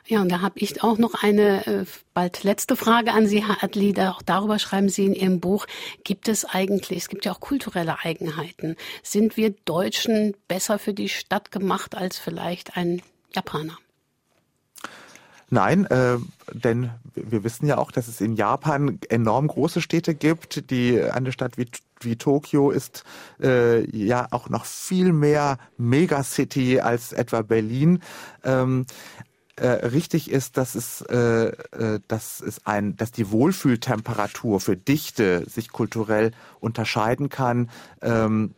[0.07, 3.65] Ja, und da habe ich auch noch eine äh, bald letzte Frage an Sie, Herr
[3.65, 3.95] Adli.
[4.01, 5.67] Auch darüber schreiben Sie in Ihrem Buch.
[6.05, 8.77] Gibt es eigentlich, es gibt ja auch kulturelle Eigenheiten.
[9.03, 13.01] Sind wir Deutschen besser für die Stadt gemacht als vielleicht ein
[13.35, 13.79] Japaner?
[15.51, 16.17] Nein, äh,
[16.53, 20.71] denn wir wissen ja auch, dass es in Japan enorm große Städte gibt.
[20.71, 21.67] Die eine Stadt wie
[22.01, 23.05] wie Tokio ist
[23.41, 28.01] äh, ja auch noch viel mehr Megacity als etwa Berlin.
[28.43, 28.87] Ähm,
[29.57, 35.49] äh, richtig ist, dass es, äh, äh, dass es ein, dass die Wohlfühltemperatur für Dichte
[35.49, 37.71] sich kulturell unterscheiden kann.
[38.03, 38.55] Ähm,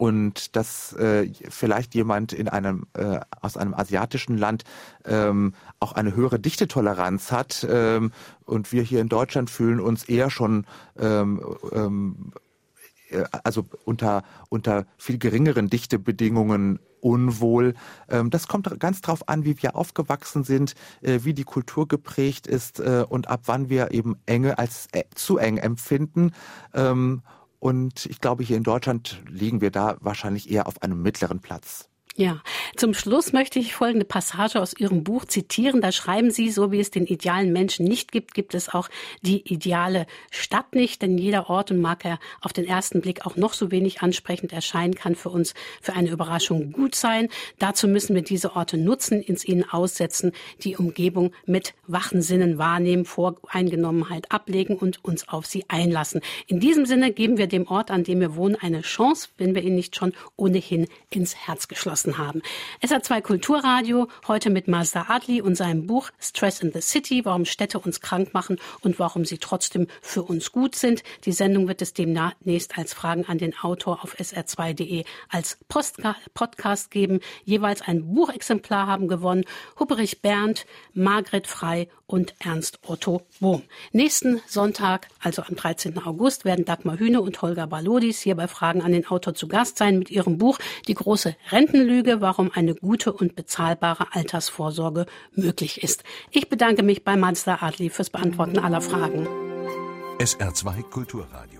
[0.00, 4.64] und dass äh, vielleicht jemand in einem äh, aus einem asiatischen Land
[5.04, 8.10] ähm, auch eine höhere Dichtetoleranz hat ähm,
[8.46, 10.64] und wir hier in Deutschland fühlen uns eher schon
[10.98, 12.32] ähm, ähm,
[13.10, 17.74] äh, also unter unter viel geringeren Dichtebedingungen unwohl.
[18.08, 22.46] Ähm, das kommt ganz drauf an, wie wir aufgewachsen sind, äh, wie die Kultur geprägt
[22.46, 26.32] ist äh, und ab wann wir eben Enge als zu eng empfinden.
[27.60, 31.89] Und ich glaube, hier in Deutschland liegen wir da wahrscheinlich eher auf einem mittleren Platz.
[32.16, 32.42] Ja,
[32.76, 35.80] zum Schluss möchte ich folgende Passage aus Ihrem Buch zitieren.
[35.80, 38.88] Da schreiben Sie, so wie es den idealen Menschen nicht gibt, gibt es auch
[39.22, 43.36] die ideale Stadt nicht, denn jeder Ort und mag er auf den ersten Blick auch
[43.36, 47.28] noch so wenig ansprechend erscheinen, kann für uns für eine Überraschung gut sein.
[47.58, 50.32] Dazu müssen wir diese Orte nutzen, ins ihnen aussetzen,
[50.64, 56.22] die Umgebung mit wachen Sinnen wahrnehmen, Voreingenommenheit ablegen und uns auf sie einlassen.
[56.48, 59.62] In diesem Sinne geben wir dem Ort, an dem wir wohnen, eine Chance, wenn wir
[59.62, 62.42] ihn nicht schon ohnehin ins Herz geschlossen genossen haben.
[62.82, 67.78] SR2 Kulturradio, heute mit Mazda Adli und seinem Buch Stress in the City, warum Städte
[67.78, 71.02] uns krank machen und warum sie trotzdem für uns gut sind.
[71.24, 76.90] Die Sendung wird es demnächst als Fragen an den Autor auf sr2.de als Postka Podcast
[76.90, 77.20] geben.
[77.44, 79.44] Jeweils ein Buchexemplar haben gewonnen
[79.78, 83.62] Hupperich Bernd, Margret Frei und Ernst Otto Bohm.
[83.92, 85.96] Nächsten Sonntag, also am 13.
[86.04, 89.78] August, werden Dagmar Hühne und Holger Balodis hier bei Fragen an den Autor zu Gast
[89.78, 90.58] sein mit ihrem Buch
[90.88, 91.36] Die große
[91.90, 96.04] Rentenlüge, warum eine gute und bezahlbare Altersvorsorge möglich ist.
[96.30, 99.26] Ich bedanke mich bei Mazda Adli fürs Beantworten aller Fragen.
[100.18, 101.59] SR2 Kulturradio